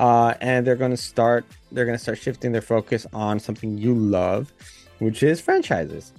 Uh, 0.00 0.34
and 0.40 0.66
they're 0.66 0.76
going 0.76 0.90
to 0.90 0.96
start 0.96 1.44
they're 1.70 1.84
going 1.84 1.96
to 1.96 2.02
start 2.02 2.18
shifting 2.18 2.52
their 2.52 2.62
focus 2.62 3.06
on 3.12 3.38
something 3.38 3.78
you 3.78 3.94
love, 3.94 4.52
which 4.98 5.22
is 5.22 5.40
franchises. 5.40 6.12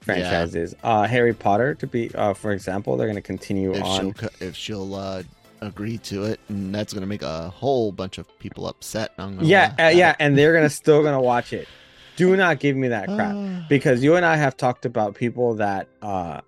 Franchises. 0.00 0.74
Uh, 0.82 1.06
Harry 1.06 1.34
Potter 1.34 1.74
to 1.74 1.86
be 1.86 2.10
uh, 2.14 2.32
for 2.34 2.52
example, 2.52 2.96
they're 2.96 3.06
going 3.06 3.16
to 3.16 3.22
continue 3.22 3.74
if 3.74 3.82
on 3.82 4.00
she'll 4.00 4.28
if 4.40 4.56
she'll 4.56 4.94
uh, 4.94 5.22
agree 5.60 5.98
to 5.98 6.24
it, 6.24 6.40
and 6.48 6.74
that's 6.74 6.92
gonna 6.92 7.06
make 7.06 7.22
a 7.22 7.50
whole 7.50 7.92
bunch 7.92 8.18
of 8.18 8.38
people 8.38 8.66
upset. 8.66 9.12
I'm 9.18 9.36
gonna 9.36 9.46
yeah, 9.46 9.74
uh, 9.78 9.88
yeah, 9.88 10.14
and 10.18 10.36
they're 10.36 10.54
gonna 10.54 10.70
still 10.70 11.02
gonna 11.02 11.20
watch 11.20 11.52
it. 11.52 11.68
Do 12.16 12.36
not 12.36 12.58
give 12.58 12.76
me 12.76 12.88
that 12.88 13.06
crap 13.06 13.36
because 13.68 14.02
you 14.02 14.16
and 14.16 14.24
I 14.24 14.36
have 14.36 14.56
talked 14.56 14.86
about 14.86 15.14
people 15.14 15.54
that 15.54 15.88
uh 16.02 16.40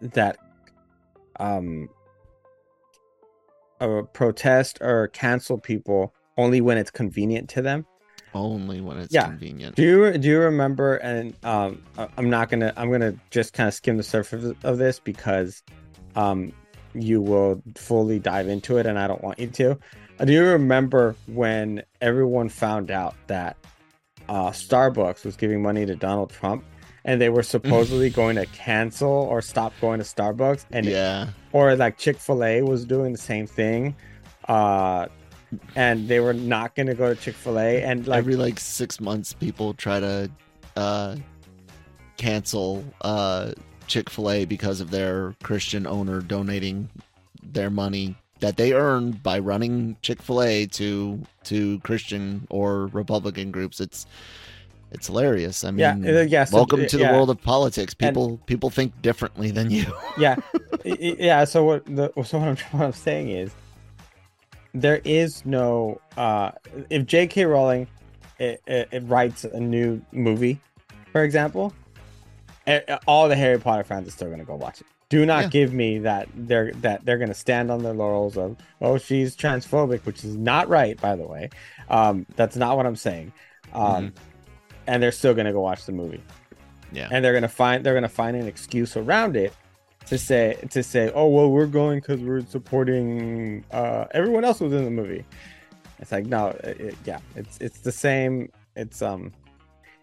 that 0.00 0.38
um 1.40 1.88
uh, 3.80 4.02
protest 4.12 4.78
or 4.80 5.08
cancel 5.08 5.58
people 5.58 6.12
only 6.36 6.60
when 6.60 6.76
it's 6.78 6.90
convenient 6.90 7.48
to 7.50 7.62
them. 7.62 7.86
only 8.34 8.80
when 8.80 8.96
it's 8.98 9.12
Yeah. 9.12 9.26
convenient. 9.26 9.74
Do 9.74 9.82
you 9.82 10.18
do 10.18 10.28
you 10.28 10.38
remember? 10.40 10.96
And 10.96 11.34
um, 11.44 11.82
I'm 12.16 12.30
not 12.30 12.48
gonna 12.48 12.72
I'm 12.76 12.90
gonna 12.92 13.14
just 13.30 13.52
kind 13.54 13.66
of 13.66 13.74
skim 13.74 13.96
the 13.96 14.02
surface 14.04 14.54
of 14.62 14.78
this 14.78 15.00
because 15.00 15.62
um 16.14 16.52
you 16.94 17.20
will 17.20 17.62
fully 17.76 18.18
dive 18.20 18.48
into 18.48 18.76
it, 18.78 18.86
and 18.86 18.98
I 18.98 19.06
don't 19.08 19.22
want 19.22 19.38
you 19.40 19.46
to. 19.48 19.78
Uh, 20.18 20.24
Do 20.26 20.32
you 20.32 20.44
remember 20.44 21.16
when 21.26 21.82
everyone 22.00 22.48
found 22.50 22.90
out 22.90 23.14
that 23.28 23.56
uh, 24.28 24.50
Starbucks 24.50 25.24
was 25.24 25.34
giving 25.36 25.62
money 25.62 25.86
to 25.86 25.96
Donald 25.96 26.30
Trump, 26.30 26.62
and 27.04 27.20
they 27.20 27.28
were 27.28 27.42
supposedly 27.56 28.10
going 28.10 28.36
to 28.36 28.46
cancel 28.46 29.10
or 29.10 29.42
stop 29.42 29.72
going 29.80 29.98
to 29.98 30.04
Starbucks, 30.04 30.66
and 30.70 30.86
yeah, 30.86 31.28
or 31.52 31.74
like 31.76 31.98
Chick 31.98 32.18
Fil 32.18 32.44
A 32.44 32.62
was 32.62 32.84
doing 32.84 33.12
the 33.12 33.18
same 33.18 33.46
thing, 33.46 33.94
uh, 34.48 35.06
and 35.76 36.08
they 36.08 36.20
were 36.20 36.34
not 36.34 36.74
going 36.74 36.86
to 36.86 36.94
go 36.94 37.12
to 37.12 37.20
Chick 37.20 37.34
Fil 37.34 37.58
A, 37.58 37.82
and 37.82 38.06
like 38.06 38.18
every 38.18 38.36
like 38.36 38.60
six 38.60 39.00
months, 39.00 39.32
people 39.32 39.74
try 39.74 40.00
to 40.00 40.30
uh, 40.76 41.16
cancel 42.16 42.84
uh, 43.00 43.52
Chick 43.86 44.10
Fil 44.10 44.30
A 44.30 44.44
because 44.44 44.80
of 44.80 44.90
their 44.90 45.34
Christian 45.42 45.86
owner 45.86 46.20
donating 46.20 46.88
their 47.42 47.70
money 47.70 48.16
that 48.40 48.56
they 48.56 48.72
earned 48.72 49.22
by 49.22 49.38
running 49.38 49.96
Chick 50.02 50.20
Fil 50.22 50.42
A 50.42 50.66
to 50.66 51.20
to 51.44 51.78
Christian 51.80 52.46
or 52.50 52.86
Republican 52.88 53.50
groups. 53.50 53.80
It's 53.80 54.06
It's 54.92 55.06
hilarious. 55.06 55.62
I 55.64 55.70
mean, 55.70 55.78
Yeah, 55.78 56.18
uh, 56.18 56.20
yeah, 56.22 56.44
so- 56.44 56.56
welcome 56.56 56.86
to 56.86 56.96
the 56.98 57.04
world 57.04 57.30
of 57.30 57.40
politics. 57.42 57.94
And- 58.00 58.08
People 58.08 58.38
people 58.46 58.70
think 58.70 59.00
differently 59.02 59.50
than 59.50 59.70
you. 59.70 59.86
yeah 60.18 60.36
yeah 60.84 61.44
so 61.44 61.62
what 61.64 61.84
the 61.86 62.10
so 62.24 62.38
what 62.38 62.48
I'm, 62.48 62.56
what 62.78 62.84
I'm 62.86 62.92
saying 62.92 63.30
is 63.30 63.50
there 64.72 65.00
is 65.04 65.44
no 65.44 66.00
uh 66.16 66.52
if 66.88 67.04
jk 67.06 67.46
rowling 67.48 67.86
it, 68.38 68.62
it, 68.66 68.88
it 68.90 69.02
writes 69.06 69.44
a 69.44 69.60
new 69.60 70.00
movie 70.12 70.58
for 71.12 71.22
example 71.22 71.74
all 73.06 73.28
the 73.28 73.34
harry 73.36 73.58
potter 73.58 73.82
fans 73.84 74.06
are 74.08 74.12
still 74.12 74.28
going 74.28 74.38
to 74.38 74.44
go 74.46 74.54
watch 74.54 74.80
it 74.80 74.86
do 75.10 75.26
not 75.26 75.42
Yeah. 75.44 75.48
give 75.48 75.72
me 75.74 75.98
that 75.98 76.28
they're 76.34 76.72
that 76.80 77.04
they're 77.04 77.18
going 77.18 77.28
to 77.28 77.34
stand 77.34 77.70
on 77.70 77.82
their 77.82 77.92
laurels 77.94 78.36
of 78.38 78.56
oh 78.80 78.96
she's 78.96 79.36
transphobic 79.36 80.06
which 80.06 80.24
is 80.24 80.36
not 80.36 80.68
right 80.68 80.98
by 81.00 81.16
the 81.16 81.26
way 81.26 81.50
um 81.90 82.24
that's 82.36 82.56
not 82.56 82.76
what 82.76 82.86
i'm 82.86 82.96
saying 82.96 83.32
um 83.74 84.12
and 84.90 85.00
they're 85.00 85.12
still 85.12 85.34
to 85.34 85.52
go 85.52 85.60
watch 85.60 85.86
the 85.86 85.92
movie. 85.92 86.20
Yeah. 86.92 87.08
and 87.12 87.24
they're 87.24 87.32
gonna 87.32 87.48
find 87.48 87.84
they're 87.86 87.94
gonna 87.94 88.08
find 88.08 88.36
an 88.36 88.48
excuse 88.48 88.96
around 88.96 89.36
it 89.36 89.52
to 90.06 90.18
say 90.18 90.58
to 90.70 90.82
say 90.82 91.12
oh 91.14 91.28
well 91.28 91.48
we're 91.48 91.66
going 91.66 92.00
because 92.00 92.20
we're 92.20 92.44
supporting 92.44 93.64
uh 93.70 94.06
everyone 94.10 94.44
else 94.44 94.58
was 94.60 94.72
in 94.72 94.84
the 94.84 94.90
movie. 94.90 95.24
It's 96.00 96.10
like 96.10 96.26
no 96.26 96.48
it, 96.64 96.80
it- 96.80 96.96
yeah 97.04 97.20
it's 97.36 97.58
it's 97.60 97.78
the 97.80 97.92
same 97.92 98.50
it's 98.74 99.00
um 99.02 99.32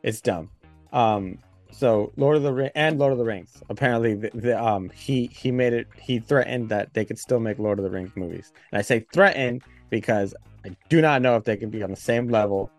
it's 0.04 0.22
dumb. 0.22 0.50
Um 0.94 1.40
so 1.72 2.14
lord 2.16 2.38
of 2.38 2.44
the 2.44 2.54
ring 2.54 2.72
and 2.76 2.98
lord 2.98 3.12
of 3.12 3.18
the 3.18 3.26
rings. 3.26 3.62
Apparently 3.70 4.14
the, 4.16 4.30
the 4.34 4.64
um 4.64 4.90
he 4.92 5.28
he 5.28 5.52
made 5.52 5.74
it 5.74 5.88
he 6.00 6.20
threatened 6.20 6.70
that 6.70 6.94
they 6.94 7.04
could 7.04 7.20
still 7.20 7.42
make 7.42 7.60
lord 7.60 7.80
of 7.80 7.84
the 7.84 7.92
rings 7.92 8.12
movies. 8.16 8.54
And 8.72 8.80
i 8.80 8.82
say 8.82 9.06
threaten 9.12 9.62
because 9.90 10.34
i 10.64 10.70
do 10.88 11.02
not 11.02 11.22
know 11.22 11.36
if 11.36 11.44
they 11.44 11.58
can 11.58 11.70
be 11.70 11.84
on 11.84 11.90
the 11.90 11.98
same 11.98 12.30
level 12.30 12.72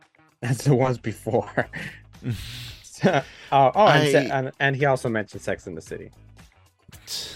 as 0.43 0.59
the 0.59 0.75
ones 0.75 0.99
before 0.99 1.69
So- 2.83 3.23
oh, 3.53 3.73
oh 3.75 3.87
and, 3.87 4.11
se- 4.11 4.31
and, 4.31 4.53
and 4.59 4.77
he 4.77 4.85
also 4.85 5.09
mentioned 5.09 5.43
Sex 5.43 5.67
in 5.67 5.75
the 5.75 5.81
City. 5.83 6.11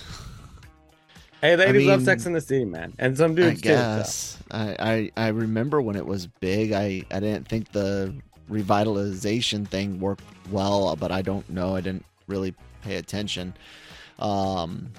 Hey, 1.40 1.56
ladies 1.56 1.88
love 1.88 1.98
mean, 1.98 2.06
Sex 2.06 2.26
in 2.26 2.34
the 2.34 2.40
City, 2.40 2.64
man, 2.64 2.92
and 3.00 3.18
some 3.18 3.32
I 3.32 3.34
dudes 3.34 3.62
too. 3.62 3.70
so. 3.70 3.74
guess. 3.74 4.38
I, 4.52 4.76
I 4.78 5.24
I 5.24 5.28
remember 5.28 5.82
when 5.82 5.96
it 5.96 6.06
was 6.06 6.28
big. 6.28 6.70
I 6.70 7.02
I 7.10 7.18
didn't 7.18 7.48
think 7.48 7.72
the 7.72 8.14
revitalization 8.48 9.66
thing 9.66 9.98
worked 9.98 10.22
well, 10.52 10.94
but 10.94 11.10
I 11.10 11.20
don't 11.20 11.48
know. 11.50 11.74
I 11.74 11.80
didn't 11.80 12.04
really 12.28 12.54
pay 12.82 12.94
attention. 12.94 13.54
Um, 14.20 14.92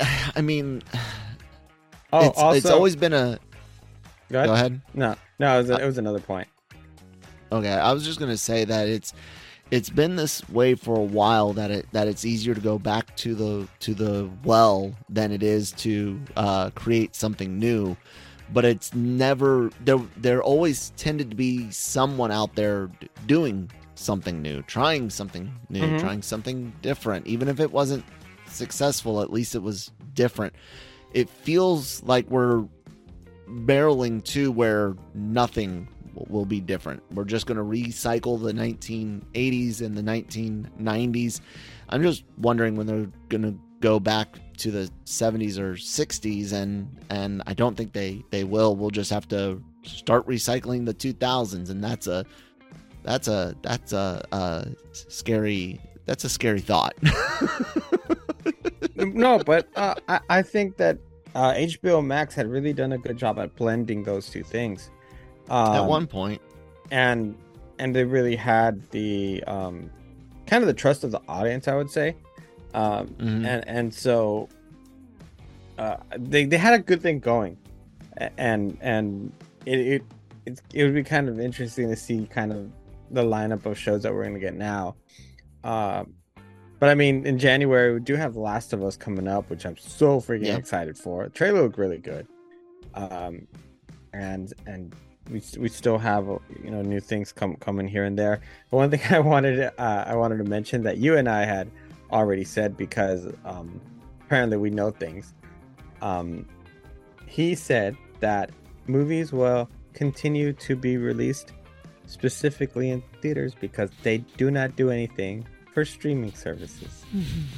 I 0.00 0.40
mean, 0.40 0.82
Oh, 2.14 2.26
it's 2.26 2.38
also, 2.38 2.56
it's 2.56 2.66
always 2.66 2.96
been 2.96 3.12
a. 3.12 3.38
go 4.30 4.38
ahead. 4.38 4.48
Go 4.48 4.54
ahead. 4.54 4.80
No, 4.94 5.16
no, 5.38 5.54
it 5.56 5.68
was, 5.68 5.70
it 5.70 5.84
was 5.84 5.98
another 5.98 6.20
point. 6.20 6.48
Okay, 7.52 7.68
I 7.72 7.92
was 7.92 8.04
just 8.04 8.18
gonna 8.20 8.36
say 8.36 8.64
that 8.64 8.88
it's 8.88 9.12
it's 9.70 9.88
been 9.90 10.16
this 10.16 10.48
way 10.48 10.74
for 10.74 10.96
a 10.96 11.02
while 11.02 11.52
that 11.54 11.70
it 11.70 11.86
that 11.92 12.08
it's 12.08 12.24
easier 12.24 12.54
to 12.54 12.60
go 12.60 12.78
back 12.78 13.14
to 13.16 13.34
the 13.34 13.68
to 13.80 13.94
the 13.94 14.28
well 14.44 14.92
than 15.08 15.32
it 15.32 15.42
is 15.42 15.72
to 15.72 16.20
uh, 16.36 16.70
create 16.70 17.14
something 17.14 17.58
new. 17.58 17.96
But 18.52 18.64
it's 18.64 18.94
never 18.94 19.70
there. 19.84 20.00
There 20.16 20.42
always 20.42 20.90
tended 20.96 21.30
to 21.30 21.36
be 21.36 21.70
someone 21.70 22.32
out 22.32 22.54
there 22.56 22.90
doing 23.26 23.70
something 23.94 24.42
new, 24.42 24.62
trying 24.62 25.08
something 25.10 25.52
new, 25.68 25.82
Mhm. 25.82 26.00
trying 26.00 26.22
something 26.22 26.72
different. 26.82 27.26
Even 27.28 27.48
if 27.48 27.60
it 27.60 27.70
wasn't 27.70 28.04
successful, 28.46 29.20
at 29.20 29.32
least 29.32 29.54
it 29.54 29.62
was 29.62 29.92
different. 30.14 30.54
It 31.12 31.28
feels 31.28 32.02
like 32.02 32.28
we're 32.30 32.64
barreling 33.48 34.24
to 34.24 34.50
where 34.50 34.94
nothing 35.14 35.86
will- 36.14 36.44
be 36.44 36.60
different. 36.60 37.02
We're 37.12 37.24
just 37.24 37.46
going 37.46 37.58
to 37.58 37.62
recycle 37.62 38.42
the 38.42 38.52
1980s 38.52 39.82
and 39.82 39.96
the 39.96 40.02
1990s. 40.02 41.40
I'm 41.88 42.02
just 42.02 42.24
wondering 42.38 42.76
when 42.76 42.86
they're 42.86 43.08
going 43.28 43.42
to 43.42 43.54
go 43.80 44.00
back 44.00 44.38
to 44.58 44.70
the 44.70 44.90
70s 45.06 45.58
or 45.58 45.74
60s 45.74 46.52
and 46.52 46.88
and 47.08 47.42
I 47.46 47.54
don't 47.54 47.76
think 47.76 47.92
they 47.92 48.22
they 48.30 48.44
will. 48.44 48.76
We'll 48.76 48.90
just 48.90 49.10
have 49.10 49.26
to 49.28 49.62
start 49.84 50.26
recycling 50.26 50.84
the 50.84 50.92
2000s 50.92 51.70
and 51.70 51.82
that's 51.82 52.06
a 52.06 52.26
that's 53.02 53.28
a 53.28 53.54
that's 53.62 53.92
a, 53.92 54.22
a 54.32 54.68
scary 54.92 55.80
that's 56.04 56.24
a 56.24 56.28
scary 56.28 56.60
thought. 56.60 56.94
no, 58.96 59.38
but 59.38 59.68
uh, 59.76 59.94
I, 60.08 60.20
I 60.28 60.42
think 60.42 60.76
that 60.76 60.98
uh, 61.34 61.52
HBO 61.52 62.04
Max 62.04 62.34
had 62.34 62.48
really 62.48 62.72
done 62.72 62.92
a 62.92 62.98
good 62.98 63.16
job 63.16 63.38
at 63.38 63.54
blending 63.56 64.02
those 64.02 64.28
two 64.28 64.42
things. 64.42 64.90
Um, 65.50 65.74
At 65.74 65.84
one 65.84 66.06
point, 66.06 66.40
and 66.90 67.34
and 67.78 67.94
they 67.94 68.04
really 68.04 68.36
had 68.36 68.88
the 68.90 69.42
um, 69.46 69.90
kind 70.46 70.62
of 70.62 70.68
the 70.68 70.74
trust 70.74 71.02
of 71.04 71.10
the 71.10 71.20
audience, 71.28 71.66
I 71.68 71.74
would 71.74 71.90
say. 71.90 72.16
Um, 72.72 73.08
Mhm. 73.18 73.44
and 73.46 73.68
and 73.68 73.94
so 73.94 74.48
uh, 75.78 75.96
they 76.16 76.44
they 76.44 76.56
had 76.58 76.74
a 76.74 76.78
good 76.78 77.02
thing 77.02 77.18
going, 77.18 77.56
and 78.38 78.76
and 78.80 79.32
it 79.66 79.78
it 79.80 80.02
it, 80.46 80.60
it 80.72 80.84
would 80.84 80.94
be 80.94 81.02
kind 81.02 81.28
of 81.28 81.40
interesting 81.40 81.88
to 81.88 81.96
see 81.96 82.26
kind 82.26 82.52
of 82.52 82.70
the 83.10 83.22
lineup 83.24 83.66
of 83.66 83.76
shows 83.76 84.02
that 84.04 84.12
we're 84.14 84.24
gonna 84.24 84.38
get 84.38 84.54
now. 84.54 84.94
Um, 85.64 86.14
but 86.78 86.88
I 86.88 86.94
mean, 86.94 87.26
in 87.26 87.38
January 87.38 87.92
we 87.92 88.00
do 88.00 88.14
have 88.14 88.32
The 88.34 88.40
Last 88.40 88.72
of 88.72 88.82
Us 88.84 88.96
coming 88.96 89.26
up, 89.28 89.50
which 89.50 89.66
I'm 89.66 89.76
so 89.76 90.20
freaking 90.20 90.46
Yeah. 90.46 90.56
excited 90.56 90.96
for. 90.96 91.24
The 91.24 91.30
trailer 91.30 91.62
looked 91.62 91.76
really 91.76 91.98
good, 91.98 92.26
um, 92.94 93.46
and 94.12 94.52
and 94.66 94.94
we 95.30 95.42
we 95.58 95.68
still 95.68 95.98
have 95.98 96.26
you 96.62 96.70
know 96.70 96.82
new 96.82 97.00
things 97.00 97.32
come 97.32 97.56
coming 97.56 97.88
here 97.88 98.04
and 98.04 98.18
there. 98.18 98.40
But 98.70 98.76
one 98.78 98.90
thing 98.90 99.00
I 99.10 99.20
wanted 99.20 99.56
to, 99.56 99.80
uh, 99.80 100.04
I 100.06 100.16
wanted 100.16 100.38
to 100.38 100.44
mention 100.44 100.82
that 100.84 100.98
you 100.98 101.16
and 101.16 101.28
I 101.28 101.44
had 101.44 101.70
already 102.12 102.44
said 102.44 102.76
because 102.76 103.26
um, 103.44 103.80
apparently 104.22 104.56
we 104.56 104.70
know 104.70 104.90
things. 104.90 105.34
Um, 106.02 106.46
he 107.26 107.54
said 107.54 107.96
that 108.20 108.50
movies 108.86 109.32
will 109.32 109.68
continue 109.92 110.52
to 110.54 110.74
be 110.76 110.96
released 110.96 111.52
specifically 112.06 112.90
in 112.90 113.02
theaters 113.22 113.54
because 113.60 113.90
they 114.02 114.18
do 114.36 114.50
not 114.50 114.74
do 114.76 114.90
anything 114.90 115.46
for 115.72 115.84
streaming 115.84 116.32
services, 116.34 117.04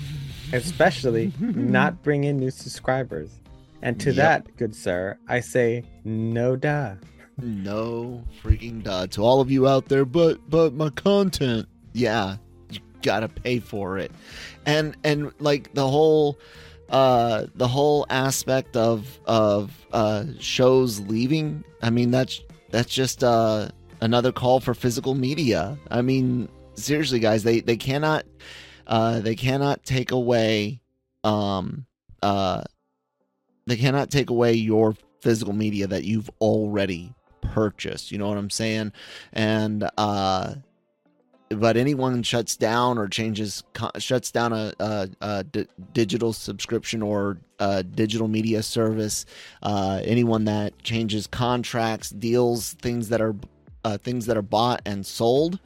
especially 0.53 1.33
not 1.41 2.03
bring 2.03 2.25
in 2.25 2.37
new 2.39 2.51
subscribers. 2.51 3.31
And 3.81 3.99
to 4.01 4.11
Yep. 4.11 4.17
that, 4.17 4.57
good 4.57 4.75
sir, 4.77 5.17
I 5.29 5.41
say 5.41 5.83
no 6.05 6.55
duh. 6.57 6.95
No 7.39 8.25
freaking 8.43 8.83
duh. 8.83 9.07
To 9.09 9.23
all 9.23 9.41
of 9.41 9.51
you 9.51 9.67
out 9.67 9.89
there, 9.89 10.05
but 10.05 10.39
but 10.49 10.75
my 10.75 10.91
content. 10.91 11.67
Yeah, 11.93 12.37
you 12.71 12.81
gotta 13.03 13.29
pay 13.29 13.59
for 13.59 13.99
it. 13.99 14.13
And 14.67 14.97
and 15.05 15.33
like 15.39 15.73
the 15.75 15.89
whole 15.89 16.39
uh 16.91 17.47
the 17.55 17.67
whole 17.69 18.07
aspect 18.11 18.77
of 18.77 19.19
of 19.27 19.73
uh 19.93 20.25
shows 20.39 21.01
leaving, 21.01 21.65
I 21.83 21.91
mean 21.91 22.11
that's 22.11 22.41
that's 22.71 22.93
just 22.93 23.25
uh 23.25 23.69
another 24.01 24.33
call 24.33 24.61
for 24.61 24.75
physical 24.75 25.15
media. 25.15 25.79
I 25.91 26.03
mean, 26.03 26.49
seriously 26.75 27.19
guys, 27.19 27.43
they 27.43 27.61
they 27.61 27.77
cannot 27.77 28.27
uh 28.87 29.21
they 29.21 29.37
cannot 29.37 29.85
take 29.85 30.11
away 30.11 30.81
um 31.25 31.87
uh 32.23 32.63
they 33.67 33.77
cannot 33.77 34.11
take 34.11 34.29
away 34.29 34.53
your 34.55 34.95
physical 35.23 35.53
media 35.53 35.87
that 35.87 36.05
you've 36.05 36.29
already 36.41 37.15
purchased 37.43 38.11
you 38.11 38.17
know 38.19 38.29
what 38.29 38.39
i'm 38.39 38.49
saying 38.51 38.91
and 39.35 39.89
uh 39.99 40.55
but 41.51 41.77
anyone 41.77 42.23
shuts 42.23 42.57
down 42.57 42.97
or 42.97 43.07
changes 43.09 43.63
shuts 43.99 44.31
down 44.31 44.55
a, 44.55 44.73
a, 44.81 45.09
a 45.21 45.45
d- 45.45 45.67
digital 45.93 46.33
subscription 46.33 47.03
or 47.03 47.37
a 47.59 47.83
digital 47.83 48.27
media 48.27 48.63
service 48.63 49.27
uh 49.63 50.01
anyone 50.05 50.47
that 50.47 50.73
changes 50.83 51.27
contracts 51.27 52.09
deals 52.09 52.73
things 52.75 53.11
that 53.11 53.21
are 53.21 53.37
uh, 53.85 53.99
things 53.99 54.25
that 54.27 54.37
are 54.39 54.43
bought 54.43 54.81
and 54.87 55.05
sold 55.05 55.59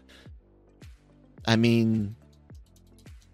i 1.47 1.55
mean 1.55 2.17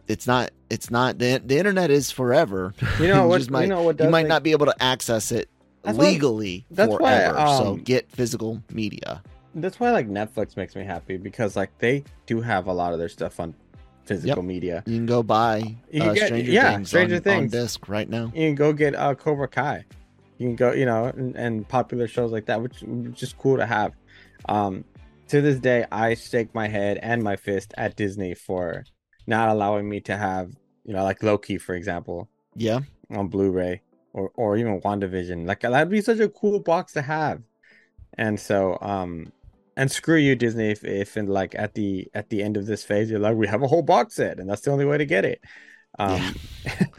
it's 0.09 0.27
not 0.27 0.51
it's 0.69 0.91
not 0.91 1.19
the, 1.19 1.41
the 1.47 1.57
internet 1.57 1.91
is 1.91 2.11
forever 2.11 2.75
You 2.99 3.09
know 3.09 3.27
what? 3.29 3.49
might, 3.51 3.63
you 3.63 3.69
know 3.69 3.83
what? 3.83 3.99
you 4.01 4.11
might 4.11 4.23
make- 4.25 4.29
not 4.29 4.43
be 4.43 4.51
able 4.51 4.67
to 4.67 4.83
access 4.83 5.33
it 5.33 5.49
That's 5.83 5.99
why- 5.99 6.05
legally 6.11 6.65
that's 6.71 6.91
why, 6.93 6.99
forever. 6.99 7.37
so 7.59 7.67
um, 7.73 7.77
get 7.79 8.11
physical 8.11 8.63
media. 8.73 9.23
That's 9.55 9.79
why 9.81 9.91
like 9.91 10.09
Netflix 10.09 10.57
makes 10.57 10.75
me 10.77 10.85
happy 10.85 11.17
because 11.17 11.57
like 11.57 11.77
they 11.79 12.05
do 12.27 12.41
have 12.41 12.67
a 12.69 12.73
lot 12.73 12.93
of 12.93 12.99
their 12.99 13.09
stuff 13.09 13.39
on 13.41 13.55
physical 14.05 14.43
Yep. 14.43 14.45
media. 14.45 14.83
You 14.87 14.97
can 14.97 15.07
go 15.07 15.23
buy 15.23 15.77
You 15.91 16.03
uh, 16.03 16.15
get- 16.15 16.27
Stranger 16.27 16.53
yeah, 16.53 16.75
Things 16.75 16.89
Stranger 16.89 17.23
on, 17.27 17.37
on 17.37 17.49
disc 17.49 17.89
right 17.89 18.09
now. 18.09 18.27
You 18.35 18.49
can 18.49 18.55
go 18.55 18.73
get 18.73 18.95
uh, 18.95 19.15
Cobra 19.15 19.49
Kai. 19.49 19.85
You 20.39 20.49
can 20.49 20.57
go, 20.57 20.73
you 20.73 20.87
know, 20.87 21.05
and, 21.07 21.37
and 21.37 21.69
popular 21.69 22.07
shows 22.09 22.33
like 22.33 22.47
that, 22.47 22.61
which 22.63 22.83
which 22.83 23.23
is 23.23 23.33
cool 23.33 23.57
to 23.59 23.67
have. 23.67 23.93
Um, 24.49 24.85
to 25.29 25.41
this 25.41 25.59
day, 25.61 25.85
I 25.93 26.15
shake 26.15 26.55
my 26.55 26.67
head 26.69 26.99
and 27.03 27.23
my 27.23 27.37
fist 27.37 27.73
at 27.77 27.95
Disney 27.97 28.35
for 28.35 28.85
not 29.27 29.51
allowing 29.51 29.89
me 29.89 30.01
to 30.01 30.17
have, 30.17 30.51
you 30.85 30.93
know, 30.95 31.05
like 31.05 31.23
Loki, 31.23 31.59
for 31.59 31.75
example, 31.75 32.29
Yeah, 32.57 32.81
on 33.11 33.29
Blu-ray 33.29 33.83
or 34.13 34.31
or 34.35 34.57
even 34.57 34.81
WandaVision. 34.81 35.47
Like 35.47 35.61
that'd 35.61 35.91
be 35.91 36.01
such 36.01 36.21
a 36.21 36.29
cool 36.29 36.61
box 36.61 36.93
to 36.95 37.03
have. 37.03 37.43
And 38.19 38.39
so 38.39 38.79
um 38.81 39.33
and 39.77 39.91
screw 39.91 40.17
you, 40.17 40.35
Disney, 40.35 40.71
if 40.71 40.85
if 40.85 41.17
in 41.17 41.27
like 41.27 41.55
at 41.55 41.75
the 41.75 42.09
at 42.15 42.29
the 42.29 42.43
end 42.43 42.57
of 42.57 42.67
this 42.67 42.85
phase 42.85 43.11
you're 43.11 43.21
like, 43.21 43.37
we 43.37 43.47
have 43.47 43.63
a 43.63 43.69
whole 43.69 43.83
box 43.83 44.15
set, 44.15 44.39
and 44.39 44.49
that's 44.49 44.63
the 44.63 44.71
only 44.71 44.85
way 44.85 44.99
to 44.99 45.07
get 45.07 45.25
it. 45.25 45.41
Um, 45.99 46.35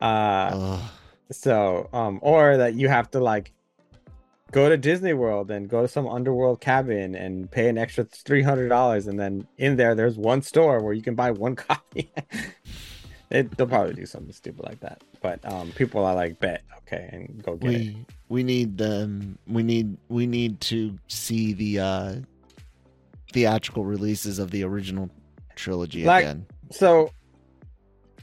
uh, 0.00 0.04
Ugh. 0.04 0.80
so 1.30 1.88
um, 1.92 2.18
or 2.22 2.56
that 2.56 2.74
you 2.74 2.88
have 2.88 3.10
to 3.12 3.20
like 3.20 3.52
go 4.52 4.68
to 4.68 4.76
Disney 4.76 5.14
World 5.14 5.50
and 5.50 5.68
go 5.68 5.82
to 5.82 5.88
some 5.88 6.06
underworld 6.06 6.60
cabin 6.60 7.14
and 7.14 7.50
pay 7.50 7.68
an 7.68 7.78
extra 7.78 8.04
three 8.04 8.42
hundred 8.42 8.68
dollars, 8.68 9.06
and 9.06 9.18
then 9.18 9.46
in 9.58 9.76
there 9.76 9.94
there's 9.94 10.16
one 10.16 10.42
store 10.42 10.82
where 10.82 10.92
you 10.92 11.02
can 11.02 11.14
buy 11.14 11.30
one 11.30 11.56
copy. 11.56 12.10
it, 13.30 13.56
they'll 13.56 13.66
probably 13.66 13.94
do 13.94 14.06
something 14.06 14.32
stupid 14.32 14.64
like 14.64 14.80
that, 14.80 15.02
but 15.22 15.40
um, 15.50 15.70
people 15.72 16.04
are 16.04 16.14
like, 16.14 16.38
bet 16.40 16.62
okay, 16.78 17.08
and 17.12 17.42
go 17.42 17.56
get 17.56 17.70
it. 17.70 17.78
we 17.78 18.06
we 18.28 18.42
need 18.42 18.76
them 18.76 19.38
we 19.46 19.62
need 19.62 19.96
we 20.08 20.26
need 20.26 20.60
to 20.60 20.98
see 21.08 21.52
the 21.52 21.78
uh 21.78 22.14
theatrical 23.32 23.84
releases 23.84 24.38
of 24.38 24.50
the 24.50 24.62
original 24.64 25.08
trilogy 25.54 26.04
Like- 26.04 26.24
again. 26.24 26.46
so 26.70 27.10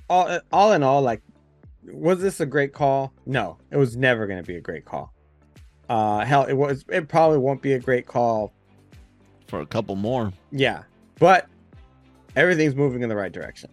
all 0.10 0.40
all 0.52 0.74
in 0.74 0.84
all 0.84 1.02
like 1.02 1.22
was 1.92 2.22
this 2.22 2.40
a 2.40 2.46
great 2.46 2.74
call? 2.74 3.14
No 3.26 3.58
it 3.72 3.78
was 3.78 3.96
never 3.98 4.28
going 4.28 4.42
to 4.42 4.46
be 4.48 4.56
a 4.58 4.62
great 4.62 4.86
call. 4.86 5.14
Uh 5.88 6.24
hell 6.26 6.44
it 6.44 6.54
was 6.54 6.86
it 6.90 7.08
probably 7.08 7.38
won't 7.40 7.62
be 7.62 7.74
a 7.74 7.80
great 7.80 8.06
call 8.06 8.54
for 9.48 9.62
a 9.62 9.66
couple 9.66 9.96
more. 9.96 10.32
Yeah 10.52 10.84
but 11.18 11.48
everything's 12.36 12.76
moving 12.76 13.02
in 13.02 13.10
the 13.10 13.16
right 13.16 13.32
direction. 13.32 13.70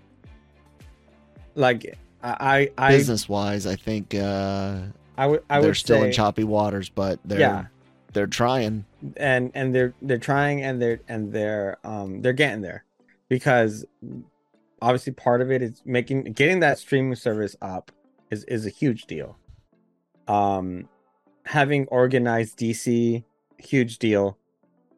Like 1.55 1.99
i 2.41 2.71
i 2.79 2.91
business 2.97 3.29
wise 3.29 3.67
i 3.67 3.77
think 3.77 4.15
uh 4.15 4.81
i 5.17 5.27
would 5.27 5.43
i 5.49 5.61
they're 5.61 5.71
would 5.71 5.77
still 5.77 6.01
say, 6.01 6.07
in 6.09 6.13
choppy 6.13 6.45
waters 6.45 6.89
but 6.89 7.19
they're 7.25 7.41
Yeah. 7.41 7.67
they're 8.13 8.27
trying. 8.27 8.85
And 9.17 9.51
and 9.55 9.75
they're 9.75 9.95
they're 10.03 10.19
trying 10.19 10.63
and 10.63 10.81
they're 10.81 11.01
and 11.09 11.33
they're 11.33 11.79
um 11.85 12.23
they're 12.23 12.33
getting 12.33 12.63
there 12.63 12.85
because 13.29 13.85
obviously 14.83 15.13
part 15.13 15.41
of 15.43 15.51
it 15.51 15.63
is 15.63 15.83
making 15.85 16.25
getting 16.33 16.61
that 16.61 16.79
streaming 16.79 17.15
service 17.15 17.55
up 17.63 17.93
is 18.31 18.45
is 18.45 18.67
a 18.67 18.71
huge 18.71 19.07
deal. 19.07 19.37
Um 20.27 20.89
having 21.45 21.87
organized 21.89 22.59
dc 22.59 23.23
huge 23.59 23.99
deal. 23.99 24.37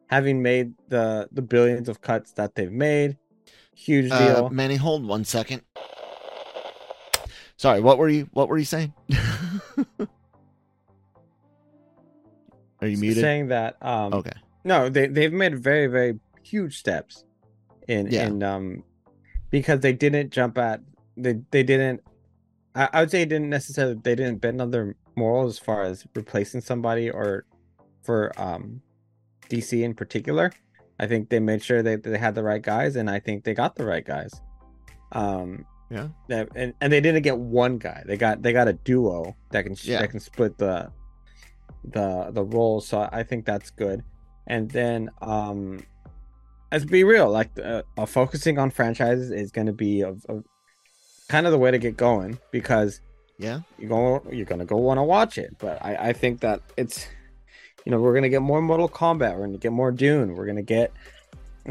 Having 0.07 0.41
made 0.41 0.73
the 0.87 1.29
the 1.31 1.41
billions 1.43 1.87
of 1.89 2.01
cuts 2.01 2.31
that 2.33 2.55
they've 2.55 2.71
made 2.71 3.17
huge 3.75 4.11
uh, 4.11 4.17
deal. 4.17 4.49
Manny 4.49 4.75
hold 4.75 5.05
one 5.05 5.23
second 5.23 5.61
sorry 7.59 7.81
what 7.81 7.97
were 7.97 8.07
you 8.07 8.27
what 8.31 8.47
were 8.47 8.57
you 8.57 8.63
saying 8.65 8.93
are 12.81 12.87
you 12.87 12.97
muted 12.97 13.21
saying 13.21 13.47
that 13.49 13.75
um 13.81 14.13
okay 14.13 14.31
no 14.63 14.87
they 14.89 15.07
they've 15.07 15.33
made 15.33 15.57
very 15.61 15.87
very 15.87 16.17
huge 16.43 16.77
steps 16.77 17.25
in 17.87 18.07
Yeah. 18.07 18.27
in 18.27 18.41
um 18.43 18.83
because 19.49 19.81
they 19.81 19.93
didn't 19.93 20.31
jump 20.31 20.57
at 20.57 20.79
they 21.17 21.35
they 21.51 21.63
didn't 21.63 22.01
I, 22.75 22.87
I 22.93 22.99
would 23.01 23.11
say 23.11 23.23
it 23.23 23.29
didn't 23.29 23.49
necessarily 23.49 23.95
they 24.01 24.15
didn't 24.15 24.37
bend 24.39 24.61
on 24.61 24.71
their 24.71 24.95
morals 25.17 25.55
as 25.55 25.59
far 25.59 25.83
as 25.83 26.05
replacing 26.15 26.61
somebody 26.61 27.09
or 27.09 27.45
for 28.03 28.31
um 28.39 28.81
DC 29.49 29.83
in 29.83 29.93
particular. 29.95 30.51
I 30.99 31.07
think 31.07 31.29
they 31.29 31.39
made 31.39 31.63
sure 31.63 31.81
that 31.81 32.03
they 32.03 32.17
had 32.17 32.35
the 32.35 32.43
right 32.43 32.61
guys 32.61 32.95
and 32.95 33.09
I 33.09 33.19
think 33.19 33.43
they 33.43 33.53
got 33.55 33.75
the 33.75 33.85
right 33.85 34.05
guys. 34.05 34.31
Um 35.11 35.65
Yeah. 35.89 36.09
that- 36.27 36.49
and, 36.55 36.73
and 36.81 36.93
they 36.93 37.01
didn't 37.01 37.23
get 37.23 37.37
one 37.37 37.77
guy. 37.77 38.03
They 38.05 38.17
got 38.17 38.41
they 38.41 38.53
got 38.53 38.67
a 38.67 38.73
duo 38.73 39.35
that 39.51 39.63
can 39.63 39.75
Yeah. 39.83 39.99
that 40.01 40.11
can 40.11 40.19
split 40.19 40.57
the 40.57 40.91
the 41.83 42.29
the 42.31 42.43
roles. 42.43 42.87
So 42.87 43.07
I 43.11 43.23
think 43.23 43.45
that's 43.45 43.69
good. 43.69 44.03
And 44.47 44.69
then 44.69 45.09
um 45.21 45.83
let's 46.71 46.85
be 46.85 47.03
real, 47.03 47.29
like 47.29 47.49
uh, 47.63 47.81
uh, 47.97 48.05
focusing 48.05 48.59
on 48.59 48.69
franchises 48.69 49.31
is 49.31 49.51
going 49.51 49.65
to 49.67 49.73
be 49.73 50.01
a, 50.01 50.11
a 50.29 50.43
kind 51.27 51.45
of 51.47 51.51
the 51.51 51.57
way 51.57 51.71
to 51.71 51.77
get 51.79 51.97
going 51.97 52.37
because 52.51 53.01
yeah 53.39 53.61
you 53.77 53.87
go 53.87 54.21
you're 54.31 54.45
gonna 54.45 54.65
go 54.65 54.77
want 54.77 54.97
to 54.97 55.03
watch 55.03 55.37
it. 55.37 55.55
But 55.59 55.83
I 55.83 56.09
I 56.09 56.13
think 56.13 56.41
that 56.41 56.61
it's 56.77 57.07
you 57.85 57.91
know 57.91 57.99
we're 57.99 58.13
gonna 58.13 58.29
get 58.29 58.41
more 58.41 58.61
Mortal 58.61 58.89
Kombat, 58.89 59.35
we're 59.37 59.45
gonna 59.47 59.57
get 59.57 59.71
more 59.71 59.91
Dune, 59.91 60.35
we're 60.35 60.45
gonna 60.45 60.61
get 60.61 60.91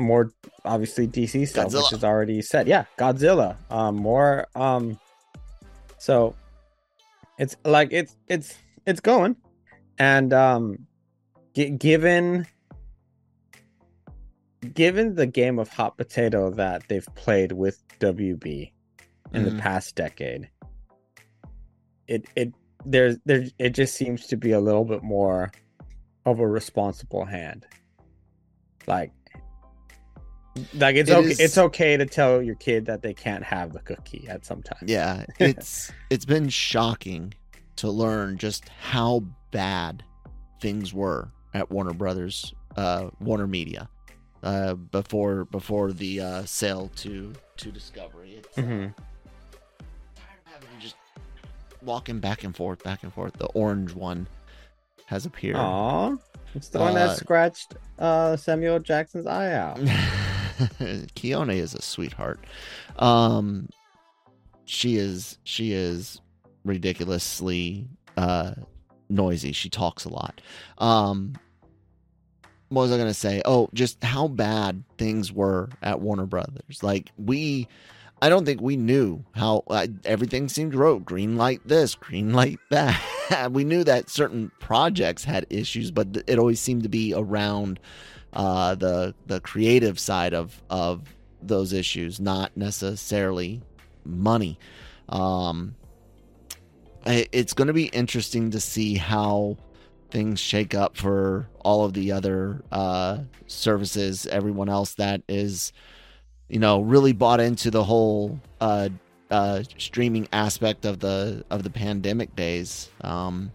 more 0.00 0.32
obviously 0.64 1.06
DC 1.06 1.46
stuff, 1.48 1.72
which 1.72 1.92
is 1.92 2.04
already 2.04 2.40
said. 2.42 2.66
Yeah, 2.68 2.84
Godzilla. 2.98 3.56
Um, 3.70 3.96
more. 3.96 4.46
Um, 4.54 4.98
so 5.98 6.34
it's 7.38 7.56
like 7.64 7.88
it's 7.92 8.16
it's 8.28 8.56
it's 8.86 9.00
going, 9.00 9.36
and 9.98 10.32
um, 10.32 10.86
gi- 11.54 11.70
given 11.70 12.46
given 14.74 15.14
the 15.14 15.26
game 15.26 15.58
of 15.58 15.68
hot 15.68 15.96
potato 15.96 16.50
that 16.50 16.82
they've 16.88 17.06
played 17.14 17.52
with 17.52 17.82
WB 18.00 18.72
in 19.32 19.44
Mhm. 19.44 19.50
the 19.50 19.62
past 19.62 19.94
decade, 19.94 20.48
it 22.06 22.26
it 22.36 22.52
there's 22.84 23.16
there 23.24 23.44
it 23.58 23.70
just 23.70 23.94
seems 23.94 24.26
to 24.28 24.36
be 24.36 24.52
a 24.52 24.60
little 24.60 24.84
bit 24.84 25.02
more 25.02 25.50
of 26.26 26.40
a 26.40 26.46
responsible 26.46 27.24
hand. 27.24 27.66
Like 28.86 29.12
like 30.74 30.96
it's 30.96 31.10
It 31.10 31.16
okay 31.16 31.28
is- 31.30 31.40
it's 31.40 31.58
okay 31.58 31.96
to 31.96 32.06
tell 32.06 32.42
your 32.42 32.54
kid 32.56 32.86
that 32.86 33.02
they 33.02 33.14
can't 33.14 33.44
have 33.44 33.72
the 33.72 33.80
cookie 33.80 34.26
at 34.28 34.44
some 34.46 34.62
time. 34.62 34.84
Yeah, 34.86 35.24
it's 35.38 35.90
it's 36.10 36.24
been 36.24 36.48
shocking 36.48 37.34
to 37.76 37.90
learn 37.90 38.38
just 38.38 38.68
how 38.80 39.24
bad 39.50 40.02
things 40.60 40.92
were 40.92 41.30
at 41.54 41.70
Warner 41.70 41.92
Brothers, 41.94 42.52
uh, 42.76 43.08
Warner 43.20 43.46
Media, 43.46 43.88
uh, 44.42 44.74
before 44.74 45.44
before 45.46 45.92
the 45.92 46.20
uh, 46.20 46.44
sale 46.44 46.90
to 46.96 47.32
to 47.58 47.70
Discovery. 47.72 48.34
It's 48.38 48.58
uh, 48.58 48.62
Mhm. 48.62 48.94
tired 48.94 50.38
of 50.46 50.52
having 50.52 50.68
to 50.76 50.80
just 50.80 50.96
walking 51.82 52.18
back 52.20 52.42
and 52.44 52.54
forth, 52.56 52.82
back 52.82 53.02
and 53.02 53.12
forth. 53.12 53.34
The 53.34 53.46
orange 53.46 53.92
one 53.94 54.26
has 55.06 55.24
appeared. 55.26 55.56
Aw. 55.56 56.16
It's 56.54 56.68
the 56.68 56.78
one 56.78 56.94
that 56.94 57.10
Uh, 57.10 57.14
scratched 57.14 57.76
uh 57.98 58.36
Samuel 58.36 58.78
Jackson's 58.80 59.26
eye 59.26 59.52
out. 59.52 59.78
Keone 61.14 61.56
is 61.56 61.74
a 61.74 61.82
sweetheart. 61.82 62.44
Um, 62.98 63.68
she 64.64 64.96
is 64.96 65.38
she 65.44 65.72
is 65.72 66.20
ridiculously 66.64 67.88
uh 68.16 68.52
noisy. 69.08 69.52
She 69.52 69.68
talks 69.68 70.04
a 70.04 70.10
lot. 70.10 70.40
Um, 70.78 71.34
what 72.68 72.82
was 72.82 72.92
I 72.92 72.98
gonna 72.98 73.14
say? 73.14 73.42
Oh, 73.44 73.68
just 73.72 74.02
how 74.02 74.28
bad 74.28 74.84
things 74.98 75.32
were 75.32 75.70
at 75.82 76.00
Warner 76.00 76.26
Brothers. 76.26 76.82
Like 76.82 77.10
we, 77.16 77.66
I 78.20 78.28
don't 78.28 78.44
think 78.44 78.60
we 78.60 78.76
knew 78.76 79.24
how 79.32 79.64
uh, 79.68 79.86
everything 80.04 80.48
seemed 80.48 80.74
wrote. 80.74 81.04
Green 81.04 81.36
light 81.36 81.60
this, 81.64 81.94
green 81.94 82.32
light 82.32 82.58
that. 82.70 83.50
we 83.50 83.64
knew 83.64 83.84
that 83.84 84.10
certain 84.10 84.50
projects 84.60 85.24
had 85.24 85.46
issues, 85.48 85.90
but 85.90 86.24
it 86.26 86.38
always 86.38 86.60
seemed 86.60 86.82
to 86.82 86.88
be 86.88 87.14
around 87.14 87.80
uh, 88.32 88.74
the 88.74 89.14
the 89.26 89.40
creative 89.40 89.98
side 89.98 90.34
of 90.34 90.60
of 90.70 91.02
those 91.42 91.72
issues, 91.72 92.20
not 92.20 92.56
necessarily 92.56 93.62
money. 94.04 94.58
Um, 95.08 95.74
I- 97.06 97.28
it's 97.32 97.52
going 97.54 97.68
to 97.68 97.74
be 97.74 97.86
interesting 97.86 98.50
to 98.50 98.60
see 98.60 98.96
how 98.96 99.56
things 100.10 100.40
shake 100.40 100.74
up 100.74 100.96
for 100.96 101.48
all 101.60 101.84
of 101.84 101.92
the 101.92 102.12
other 102.12 102.62
uh, 102.72 103.18
services, 103.46 104.26
everyone 104.26 104.68
else 104.68 104.94
that 104.94 105.22
is, 105.28 105.72
you 106.48 106.58
know, 106.58 106.80
really 106.80 107.12
bought 107.12 107.40
into 107.40 107.70
the 107.70 107.84
whole 107.84 108.38
uh, 108.60 108.88
uh, 109.30 109.62
streaming 109.76 110.26
aspect 110.32 110.84
of 110.84 110.98
the 110.98 111.44
of 111.50 111.62
the 111.62 111.70
pandemic 111.70 112.34
days. 112.34 112.90
Um, 113.02 113.52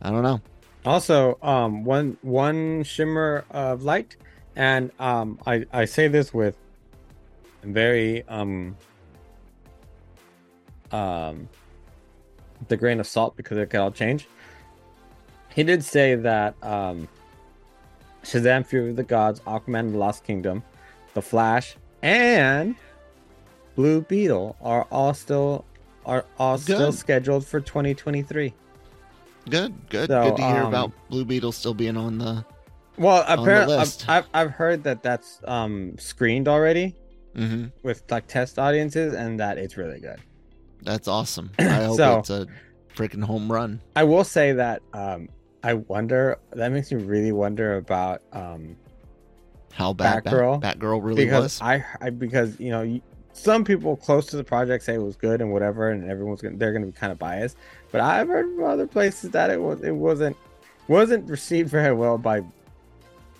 I 0.00 0.10
don't 0.10 0.22
know. 0.22 0.40
Also, 0.84 1.38
um, 1.42 1.84
one 1.84 2.16
one 2.22 2.82
shimmer 2.84 3.44
of 3.50 3.82
light, 3.82 4.16
and 4.56 4.90
um, 4.98 5.38
I 5.46 5.66
I 5.72 5.84
say 5.84 6.08
this 6.08 6.32
with 6.32 6.56
very 7.62 8.26
um 8.28 8.76
um 10.90 11.48
the 12.68 12.76
grain 12.76 12.98
of 12.98 13.06
salt 13.06 13.36
because 13.36 13.58
it 13.58 13.68
could 13.68 13.80
all 13.80 13.90
change. 13.90 14.26
He 15.54 15.64
did 15.64 15.84
say 15.84 16.14
that 16.14 16.54
um 16.62 17.08
Shazam: 18.22 18.64
Fury 18.64 18.90
of 18.90 18.96
the 18.96 19.02
Gods, 19.02 19.40
Aquaman: 19.40 19.92
the 19.92 19.98
Lost 19.98 20.24
Kingdom, 20.24 20.62
The 21.12 21.22
Flash, 21.22 21.76
and 22.02 22.74
Blue 23.74 24.00
Beetle 24.00 24.56
are 24.62 24.86
all 24.90 25.12
still 25.12 25.66
are 26.06 26.24
all 26.38 26.56
still 26.56 26.92
scheduled 26.92 27.46
for 27.46 27.60
2023. 27.60 28.54
Good, 29.48 29.74
good, 29.88 30.08
So, 30.08 30.22
good 30.22 30.36
to 30.36 30.42
hear 30.42 30.62
um, 30.62 30.66
about 30.68 30.92
Blue 31.08 31.24
Beetle 31.24 31.52
still 31.52 31.74
being 31.74 31.96
on 31.96 32.18
the. 32.18 32.44
Well, 32.98 33.24
the 33.24 33.32
apparently, 33.40 33.76
I've. 33.76 33.96
I've 34.08 34.26
I've 34.34 34.50
heard 34.50 34.84
that 34.84 35.02
that's 35.02 35.40
um 35.44 35.96
screened 35.98 36.48
already 36.48 36.94
hmm 37.34 37.66
with 37.82 38.02
like 38.10 38.26
test 38.26 38.58
audiences, 38.58 39.14
and 39.14 39.40
that 39.40 39.56
it's 39.58 39.76
really 39.76 40.00
good. 40.00 40.20
That's 40.82 41.08
awesome. 41.08 41.50
I 41.58 41.84
hope 41.84 41.96
So- 41.96 42.18
it's 42.18 42.30
a 42.30 42.46
freaking 42.94 43.24
home 43.24 43.50
run. 43.50 43.80
I 43.96 44.04
will 44.04 44.24
say 44.24 44.52
that 44.52 44.82
um 44.92 45.28
I 45.62 45.74
wonder. 45.74 46.38
That 46.52 46.72
makes 46.72 46.90
me 46.92 47.02
really 47.02 47.32
wonder 47.32 47.76
about 47.76 48.22
um 48.32 48.76
How 49.72 49.92
bad 49.92 50.24
Batgirl, 50.24 50.60
Bat, 50.60 50.78
Batgirl 50.78 51.02
really 51.04 51.24
because 51.24 51.42
was. 51.44 51.60
I, 51.62 51.84
I 52.00 52.10
because 52.10 52.58
you 52.60 52.70
know 52.70 52.82
you, 52.82 53.00
some 53.32 53.64
people 53.64 53.96
close 53.96 54.26
to 54.26 54.36
the 54.36 54.44
project 54.44 54.84
say 54.84 54.94
it 54.94 55.02
was 55.02 55.16
good 55.16 55.40
and 55.40 55.52
whatever, 55.52 55.90
and 55.90 56.10
everyone's 56.10 56.40
gonna 56.42 56.56
they're 56.56 56.72
gonna 56.72 56.86
be 56.86 56.92
kind 56.92 57.12
of 57.12 57.18
biased. 57.18 57.56
But 57.92 58.00
I've 58.00 58.28
heard 58.28 58.46
from 58.54 58.64
other 58.64 58.86
places 58.86 59.30
that 59.30 59.50
it 59.50 59.60
was 59.60 59.82
it 59.82 59.94
wasn't 59.94 60.36
wasn't 60.88 61.28
received 61.30 61.70
very 61.78 61.94
well 61.94 62.18
by 62.18 62.42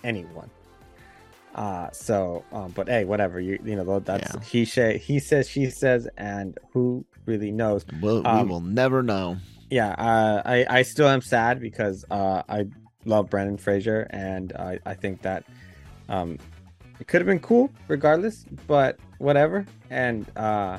anyone. 0.03 0.49
Uh 1.53 1.89
so 1.91 2.45
um 2.53 2.71
but 2.71 2.87
hey 2.87 3.03
whatever 3.03 3.39
you 3.41 3.59
you 3.65 3.75
know 3.75 3.99
that's 3.99 4.33
Yeah. 4.33 4.41
he 4.41 4.63
say 4.63 4.97
he 4.97 5.19
says 5.19 5.49
she 5.49 5.69
says 5.69 6.07
and 6.17 6.57
who 6.71 7.03
really 7.25 7.51
knows 7.51 7.83
We'll, 8.01 8.25
um, 8.25 8.45
we 8.47 8.49
will 8.53 8.61
never 8.61 9.03
know. 9.03 9.35
yeah 9.69 9.89
uh, 9.97 10.41
i 10.45 10.65
i 10.69 10.81
still 10.81 11.09
am 11.09 11.19
sad 11.21 11.59
because 11.59 12.05
uh 12.09 12.41
i 12.47 12.65
love 13.03 13.29
brendan 13.29 13.57
fraser 13.57 14.07
and 14.11 14.53
i 14.53 14.79
i 14.85 14.93
think 14.93 15.23
that 15.23 15.43
um 16.07 16.37
it 17.01 17.07
could 17.07 17.19
have 17.19 17.27
been 17.27 17.39
cool 17.39 17.69
regardless 17.87 18.45
but 18.67 18.97
whatever. 19.17 19.65
And 19.89 20.25
uh 20.37 20.77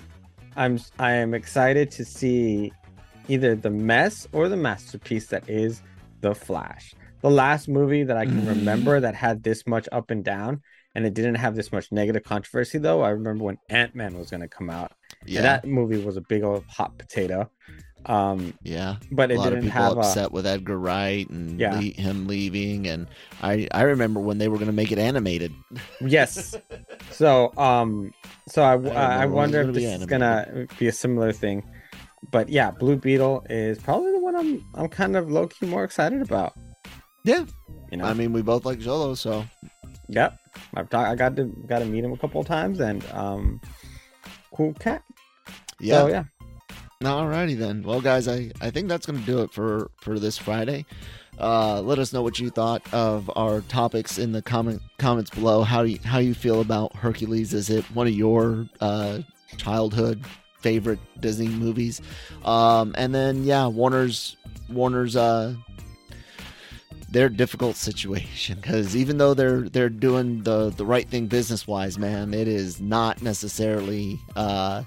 i'm 0.56 0.78
i 0.98 1.12
am 1.12 1.34
excited 1.34 1.90
to 1.90 2.04
see 2.04 2.72
either 3.28 3.54
the 3.54 3.70
mess 3.70 4.28
or 4.32 4.48
the 4.48 4.56
masterpiece 4.56 5.26
that 5.28 5.48
is 5.48 5.82
the 6.20 6.34
flash. 6.34 6.94
The 7.22 7.30
last 7.30 7.68
movie 7.68 8.04
that 8.04 8.16
i 8.16 8.24
can 8.24 8.42
Mm. 8.42 8.48
remember 8.48 9.00
that 9.00 9.14
had 9.14 9.42
this 9.42 9.66
much 9.66 9.88
up 9.92 10.10
and 10.10 10.24
down 10.24 10.62
and 10.94 11.06
it 11.06 11.14
didn't 11.14 11.36
have 11.36 11.54
this 11.56 11.72
much 11.72 11.90
negative 11.90 12.22
controversy 12.24 12.78
though 12.78 13.00
i 13.02 13.10
remember 13.10 13.44
when 13.44 13.58
ant-man 13.68 14.16
was 14.16 14.30
going 14.30 14.40
to 14.42 14.48
come 14.48 14.70
out. 14.70 14.92
Yeah, 15.26 15.38
and 15.38 15.44
that 15.46 15.64
movie 15.66 16.02
was 16.04 16.16
a 16.16 16.20
big 16.20 16.42
old 16.42 16.64
hot 16.68 16.98
potato 16.98 17.50
um 18.06 18.52
yeah. 18.62 18.96
but 19.10 19.30
a 19.30 19.34
it 19.34 19.38
lot 19.38 19.46
of 19.48 19.52
didn't 19.54 19.64
people 19.70 19.82
have 19.82 19.96
a 19.96 20.00
upset 20.00 20.32
with 20.32 20.46
Edgar 20.46 20.78
Wright 20.78 21.28
and 21.30 21.58
Yeah. 21.60 21.74
le- 21.76 21.80
him 21.82 22.26
leaving, 22.26 22.86
and 22.88 23.06
I 23.42 23.68
I 23.72 23.82
remember 23.82 24.20
when 24.20 24.38
they 24.38 24.48
were 24.48 24.56
going 24.56 24.66
to 24.66 24.72
make 24.72 24.90
it 24.92 24.98
animated. 24.98 25.52
yes. 26.00 26.54
So 27.10 27.52
um 27.58 28.12
so 28.48 28.62
i 28.62 28.72
i, 28.72 28.72
I 28.74 28.76
when 28.76 28.84
it 28.84 29.26
was 29.26 29.34
wonder 29.34 29.60
if 29.60 29.74
this 29.74 29.84
is 30.00 30.06
gonna 30.06 30.66
be 30.78 30.88
a 30.88 30.92
similar 30.92 31.32
thing. 31.32 31.62
But 32.30 32.48
yeah 32.48 32.70
blue 32.70 32.96
beetle 32.96 33.44
is 33.50 33.78
probably 33.78 34.12
the 34.12 34.18
one 34.20 34.34
i'm 34.34 34.64
i'm 34.74 34.88
kind 34.88 35.14
of 35.16 35.30
low-key 35.30 35.66
more 35.66 35.84
excited 35.84 36.22
about. 36.22 36.54
Yeah, 37.24 37.44
you 37.90 37.98
know? 37.98 38.04
I 38.04 38.14
mean 38.14 38.32
we 38.32 38.42
both 38.42 38.64
like 38.64 38.78
Xolo, 38.80 39.16
so. 39.16 39.44
Yep. 40.08 40.38
I've 40.74 40.88
talked 40.90 41.08
i 41.08 41.14
got 41.14 41.36
to 41.36 41.44
got 41.66 41.78
to 41.80 41.84
meet 41.84 42.02
him 42.04 42.12
a 42.12 42.16
couple 42.16 42.40
of 42.40 42.46
times 42.46 42.80
and 42.80 43.04
um 43.12 43.60
cool 44.54 44.72
cat. 44.74 45.02
Yeah. 45.80 46.00
so 46.00 46.06
yeah 46.08 46.24
Alrighty 47.04 47.58
then. 47.58 47.82
Well, 47.82 48.00
guys, 48.00 48.28
I, 48.28 48.50
I 48.60 48.70
think 48.70 48.88
that's 48.88 49.06
going 49.06 49.18
to 49.18 49.26
do 49.26 49.42
it 49.42 49.52
for 49.52 49.90
for 49.96 50.18
this 50.18 50.38
Friday. 50.38 50.86
Uh, 51.38 51.80
let 51.80 51.98
us 51.98 52.12
know 52.12 52.22
what 52.22 52.38
you 52.38 52.50
thought 52.50 52.82
of 52.92 53.30
our 53.36 53.62
topics 53.62 54.18
in 54.18 54.32
the 54.32 54.42
comment 54.42 54.80
comments 54.98 55.30
below. 55.30 55.62
How 55.62 55.82
you 55.82 55.98
how 56.04 56.18
you 56.18 56.34
feel 56.34 56.60
about 56.60 56.94
Hercules? 56.94 57.54
Is 57.54 57.70
it 57.70 57.84
one 57.94 58.06
of 58.06 58.12
your 58.12 58.68
uh, 58.80 59.20
childhood 59.56 60.24
favorite 60.60 61.00
Disney 61.20 61.48
movies? 61.48 62.00
Um, 62.44 62.94
and 62.98 63.14
then 63.14 63.44
yeah, 63.44 63.66
Warner's 63.66 64.36
Warner's 64.68 65.16
uh, 65.16 65.54
their 67.12 67.28
difficult 67.28 67.76
situation 67.76 68.56
because 68.56 68.96
even 68.96 69.18
though 69.18 69.34
they're 69.34 69.68
they're 69.68 69.88
doing 69.88 70.42
the 70.42 70.70
the 70.70 70.84
right 70.84 71.08
thing 71.08 71.26
business 71.26 71.66
wise, 71.66 71.98
man, 71.98 72.34
it 72.34 72.48
is 72.48 72.80
not 72.80 73.22
necessarily 73.22 74.18
uh, 74.36 74.82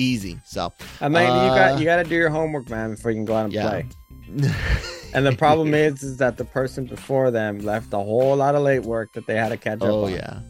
easy. 0.00 0.38
So. 0.44 0.72
i 1.00 1.08
mean 1.08 1.34
you 1.44 1.50
Uh, 1.50 1.54
got 1.54 1.78
you 1.78 1.84
got 1.84 1.96
to 2.02 2.04
do 2.04 2.14
your 2.14 2.30
homework 2.30 2.68
man 2.70 2.94
before 2.94 3.10
you 3.10 3.16
can 3.18 3.24
go 3.24 3.34
out 3.36 3.44
and 3.46 3.52
Yeah. 3.54 3.68
play 3.68 3.86
and 5.14 5.26
the 5.26 5.34
problem 5.36 5.74
is 5.74 6.02
is 6.02 6.16
that 6.18 6.36
the 6.36 6.44
person 6.44 6.84
before 6.86 7.30
them 7.30 7.58
left 7.58 7.92
a 7.92 7.98
whole 7.98 8.36
lot 8.36 8.54
of 8.54 8.62
late 8.62 8.84
work 8.84 9.12
that 9.14 9.26
they 9.26 9.36
had 9.36 9.48
to 9.50 9.56
catch 9.56 9.82
up 9.82 9.94
oh 9.94 10.04
on 10.04 10.12
yeah 10.12 10.40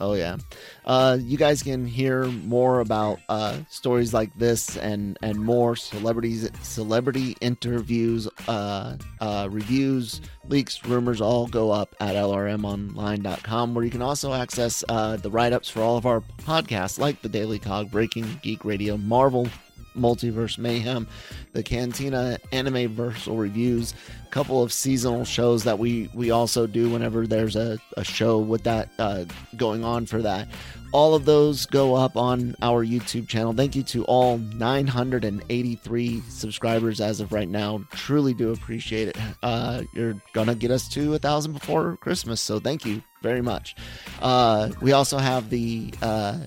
oh 0.00 0.14
yeah. 0.14 0.36
Uh 0.84 1.18
you 1.20 1.36
guys 1.36 1.62
can 1.62 1.86
hear 1.86 2.24
more 2.24 2.80
about 2.80 3.18
uh 3.28 3.58
stories 3.68 4.12
like 4.14 4.36
this 4.38 4.76
and 4.76 5.18
and 5.22 5.38
more 5.38 5.76
celebrities 5.76 6.48
celebrity 6.62 7.36
interviews 7.40 8.28
uh 8.48 8.96
uh 9.20 9.48
reviews 9.50 10.20
leaks 10.48 10.84
rumors 10.84 11.20
all 11.20 11.46
go 11.46 11.70
up 11.70 11.94
at 12.00 12.14
lrmonline.com 12.14 13.74
where 13.74 13.84
you 13.84 13.90
can 13.90 14.02
also 14.02 14.32
access 14.32 14.82
uh 14.88 15.16
the 15.16 15.30
write-ups 15.30 15.68
for 15.68 15.80
all 15.80 15.96
of 15.96 16.06
our 16.06 16.20
podcasts 16.44 16.98
like 16.98 17.20
the 17.22 17.28
daily 17.28 17.58
cog 17.58 17.90
breaking 17.90 18.26
geek 18.42 18.64
radio 18.64 18.96
marvel 18.96 19.48
multiverse 19.96 20.58
mayhem 20.58 21.06
the 21.52 21.62
cantina 21.62 22.38
anime 22.52 22.94
versal 22.94 23.38
reviews 23.38 23.94
a 24.30 24.30
couple 24.30 24.62
of 24.62 24.72
seasonal 24.72 25.24
shows 25.24 25.64
that 25.64 25.78
we 25.78 26.08
we 26.14 26.30
also 26.30 26.66
do 26.66 26.90
whenever 26.90 27.26
there's 27.26 27.56
a, 27.56 27.78
a 27.96 28.04
show 28.04 28.38
with 28.38 28.62
that 28.64 28.88
uh, 28.98 29.24
going 29.56 29.84
on 29.84 30.06
for 30.06 30.22
that. 30.22 30.48
All 30.92 31.14
of 31.14 31.24
those 31.24 31.66
go 31.66 31.94
up 31.94 32.16
on 32.16 32.56
our 32.62 32.84
youtube 32.84 33.28
channel. 33.28 33.52
Thank 33.52 33.76
you 33.76 33.82
to 33.84 34.04
all 34.04 34.38
983 34.38 36.20
subscribers 36.28 37.00
as 37.00 37.20
of 37.20 37.32
right 37.32 37.48
now. 37.48 37.84
Truly 37.92 38.34
do 38.34 38.52
appreciate 38.52 39.08
it. 39.08 39.18
Uh, 39.42 39.82
you're 39.94 40.20
gonna 40.32 40.54
get 40.54 40.70
us 40.70 40.88
to 40.90 41.14
a 41.14 41.18
thousand 41.18 41.52
before 41.52 41.96
christmas 41.96 42.40
so 42.40 42.58
thank 42.60 42.84
you 42.84 43.02
very 43.22 43.42
much. 43.42 43.76
Uh, 44.22 44.70
we 44.80 44.92
also 44.92 45.18
have 45.18 45.50
the 45.50 45.92
uh, 46.02 46.38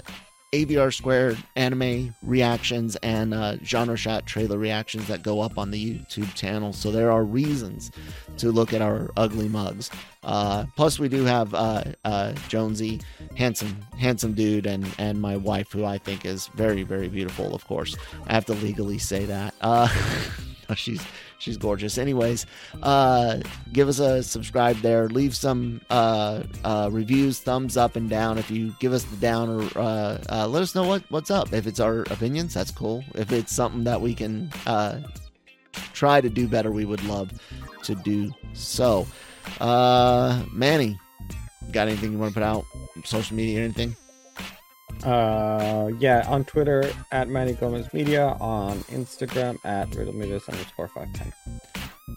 AVR 0.53 0.93
Squared 0.93 1.37
anime 1.55 2.13
reactions 2.21 2.95
and 2.97 3.33
uh, 3.33 3.57
genre 3.63 3.97
shot 3.97 4.27
trailer 4.27 4.59
reactions 4.59 5.07
that 5.07 5.23
go 5.23 5.41
up 5.41 5.57
on 5.57 5.71
the 5.71 5.99
YouTube 5.99 6.31
channel. 6.35 6.71
So 6.73 6.91
there 6.91 7.11
are 7.11 7.23
reasons 7.23 7.91
to 8.37 8.51
look 8.51 8.71
at 8.71 8.81
our 8.81 9.09
ugly 9.17 9.49
mugs. 9.49 9.89
Uh, 10.21 10.65
plus, 10.75 10.99
we 10.99 11.09
do 11.09 11.25
have 11.25 11.53
uh, 11.55 11.83
uh, 12.05 12.33
Jonesy, 12.47 13.01
handsome, 13.35 13.75
handsome 13.97 14.33
dude, 14.33 14.67
and 14.67 14.85
and 14.99 15.19
my 15.19 15.35
wife, 15.35 15.71
who 15.71 15.85
I 15.85 15.97
think 15.97 16.23
is 16.23 16.47
very, 16.49 16.83
very 16.83 17.07
beautiful. 17.09 17.55
Of 17.55 17.65
course, 17.65 17.97
I 18.27 18.33
have 18.33 18.45
to 18.45 18.53
legally 18.53 18.99
say 18.99 19.25
that. 19.25 19.55
She's 20.77 21.05
she's 21.39 21.57
gorgeous. 21.57 21.97
Anyways, 21.97 22.45
uh, 22.81 23.39
give 23.71 23.87
us 23.87 23.99
a 23.99 24.23
subscribe 24.23 24.77
there. 24.77 25.07
Leave 25.09 25.35
some 25.35 25.81
uh, 25.89 26.43
uh, 26.63 26.89
reviews, 26.91 27.39
thumbs 27.39 27.77
up 27.77 27.95
and 27.95 28.09
down. 28.09 28.37
If 28.37 28.49
you 28.49 28.73
give 28.79 28.93
us 28.93 29.03
the 29.03 29.17
down, 29.17 29.49
or 29.49 29.79
uh, 29.79 30.23
uh, 30.29 30.47
let 30.47 30.61
us 30.61 30.73
know 30.75 30.83
what 30.83 31.03
what's 31.09 31.31
up. 31.31 31.53
If 31.53 31.67
it's 31.67 31.79
our 31.79 32.01
opinions, 32.03 32.53
that's 32.53 32.71
cool. 32.71 33.03
If 33.15 33.31
it's 33.31 33.53
something 33.53 33.83
that 33.83 33.99
we 33.99 34.13
can 34.15 34.51
uh, 34.65 35.01
try 35.93 36.21
to 36.21 36.29
do 36.29 36.47
better, 36.47 36.71
we 36.71 36.85
would 36.85 37.03
love 37.03 37.31
to 37.83 37.95
do 37.95 38.33
so. 38.53 39.05
Uh, 39.59 40.43
Manny, 40.51 40.99
got 41.71 41.87
anything 41.87 42.11
you 42.13 42.17
want 42.17 42.33
to 42.33 42.39
put 42.39 42.43
out? 42.43 42.65
Social 43.03 43.35
media 43.35 43.59
or 43.59 43.63
anything? 43.63 43.95
Uh, 45.03 45.91
yeah, 45.99 46.25
on 46.27 46.45
Twitter 46.45 46.89
at 47.11 47.27
Manny 47.27 47.53
Gomez 47.53 47.91
Media, 47.93 48.37
on 48.39 48.79
Instagram 48.85 49.57
at 49.65 49.89
riddlemeters 49.91 50.47
underscore 50.49 50.87
five 50.87 51.11
ten. 51.13 51.33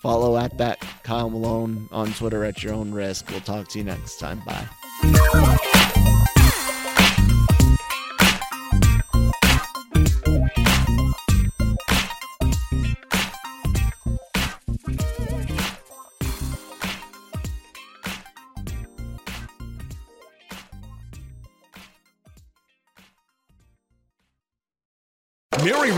Follow 0.03 0.37
at 0.37 0.57
that 0.59 0.81
Kyle 1.03 1.31
Malone 1.31 1.89
on 1.91 2.13
Twitter 2.13 2.45
at 2.45 2.63
your 2.63 2.75
own 2.75 2.93
risk. 2.93 3.31
We'll 3.31 3.41
talk 3.41 3.69
to 3.69 3.79
you 3.79 3.85
next 3.85 4.19
time. 4.19 4.43
Bye. 4.47 5.73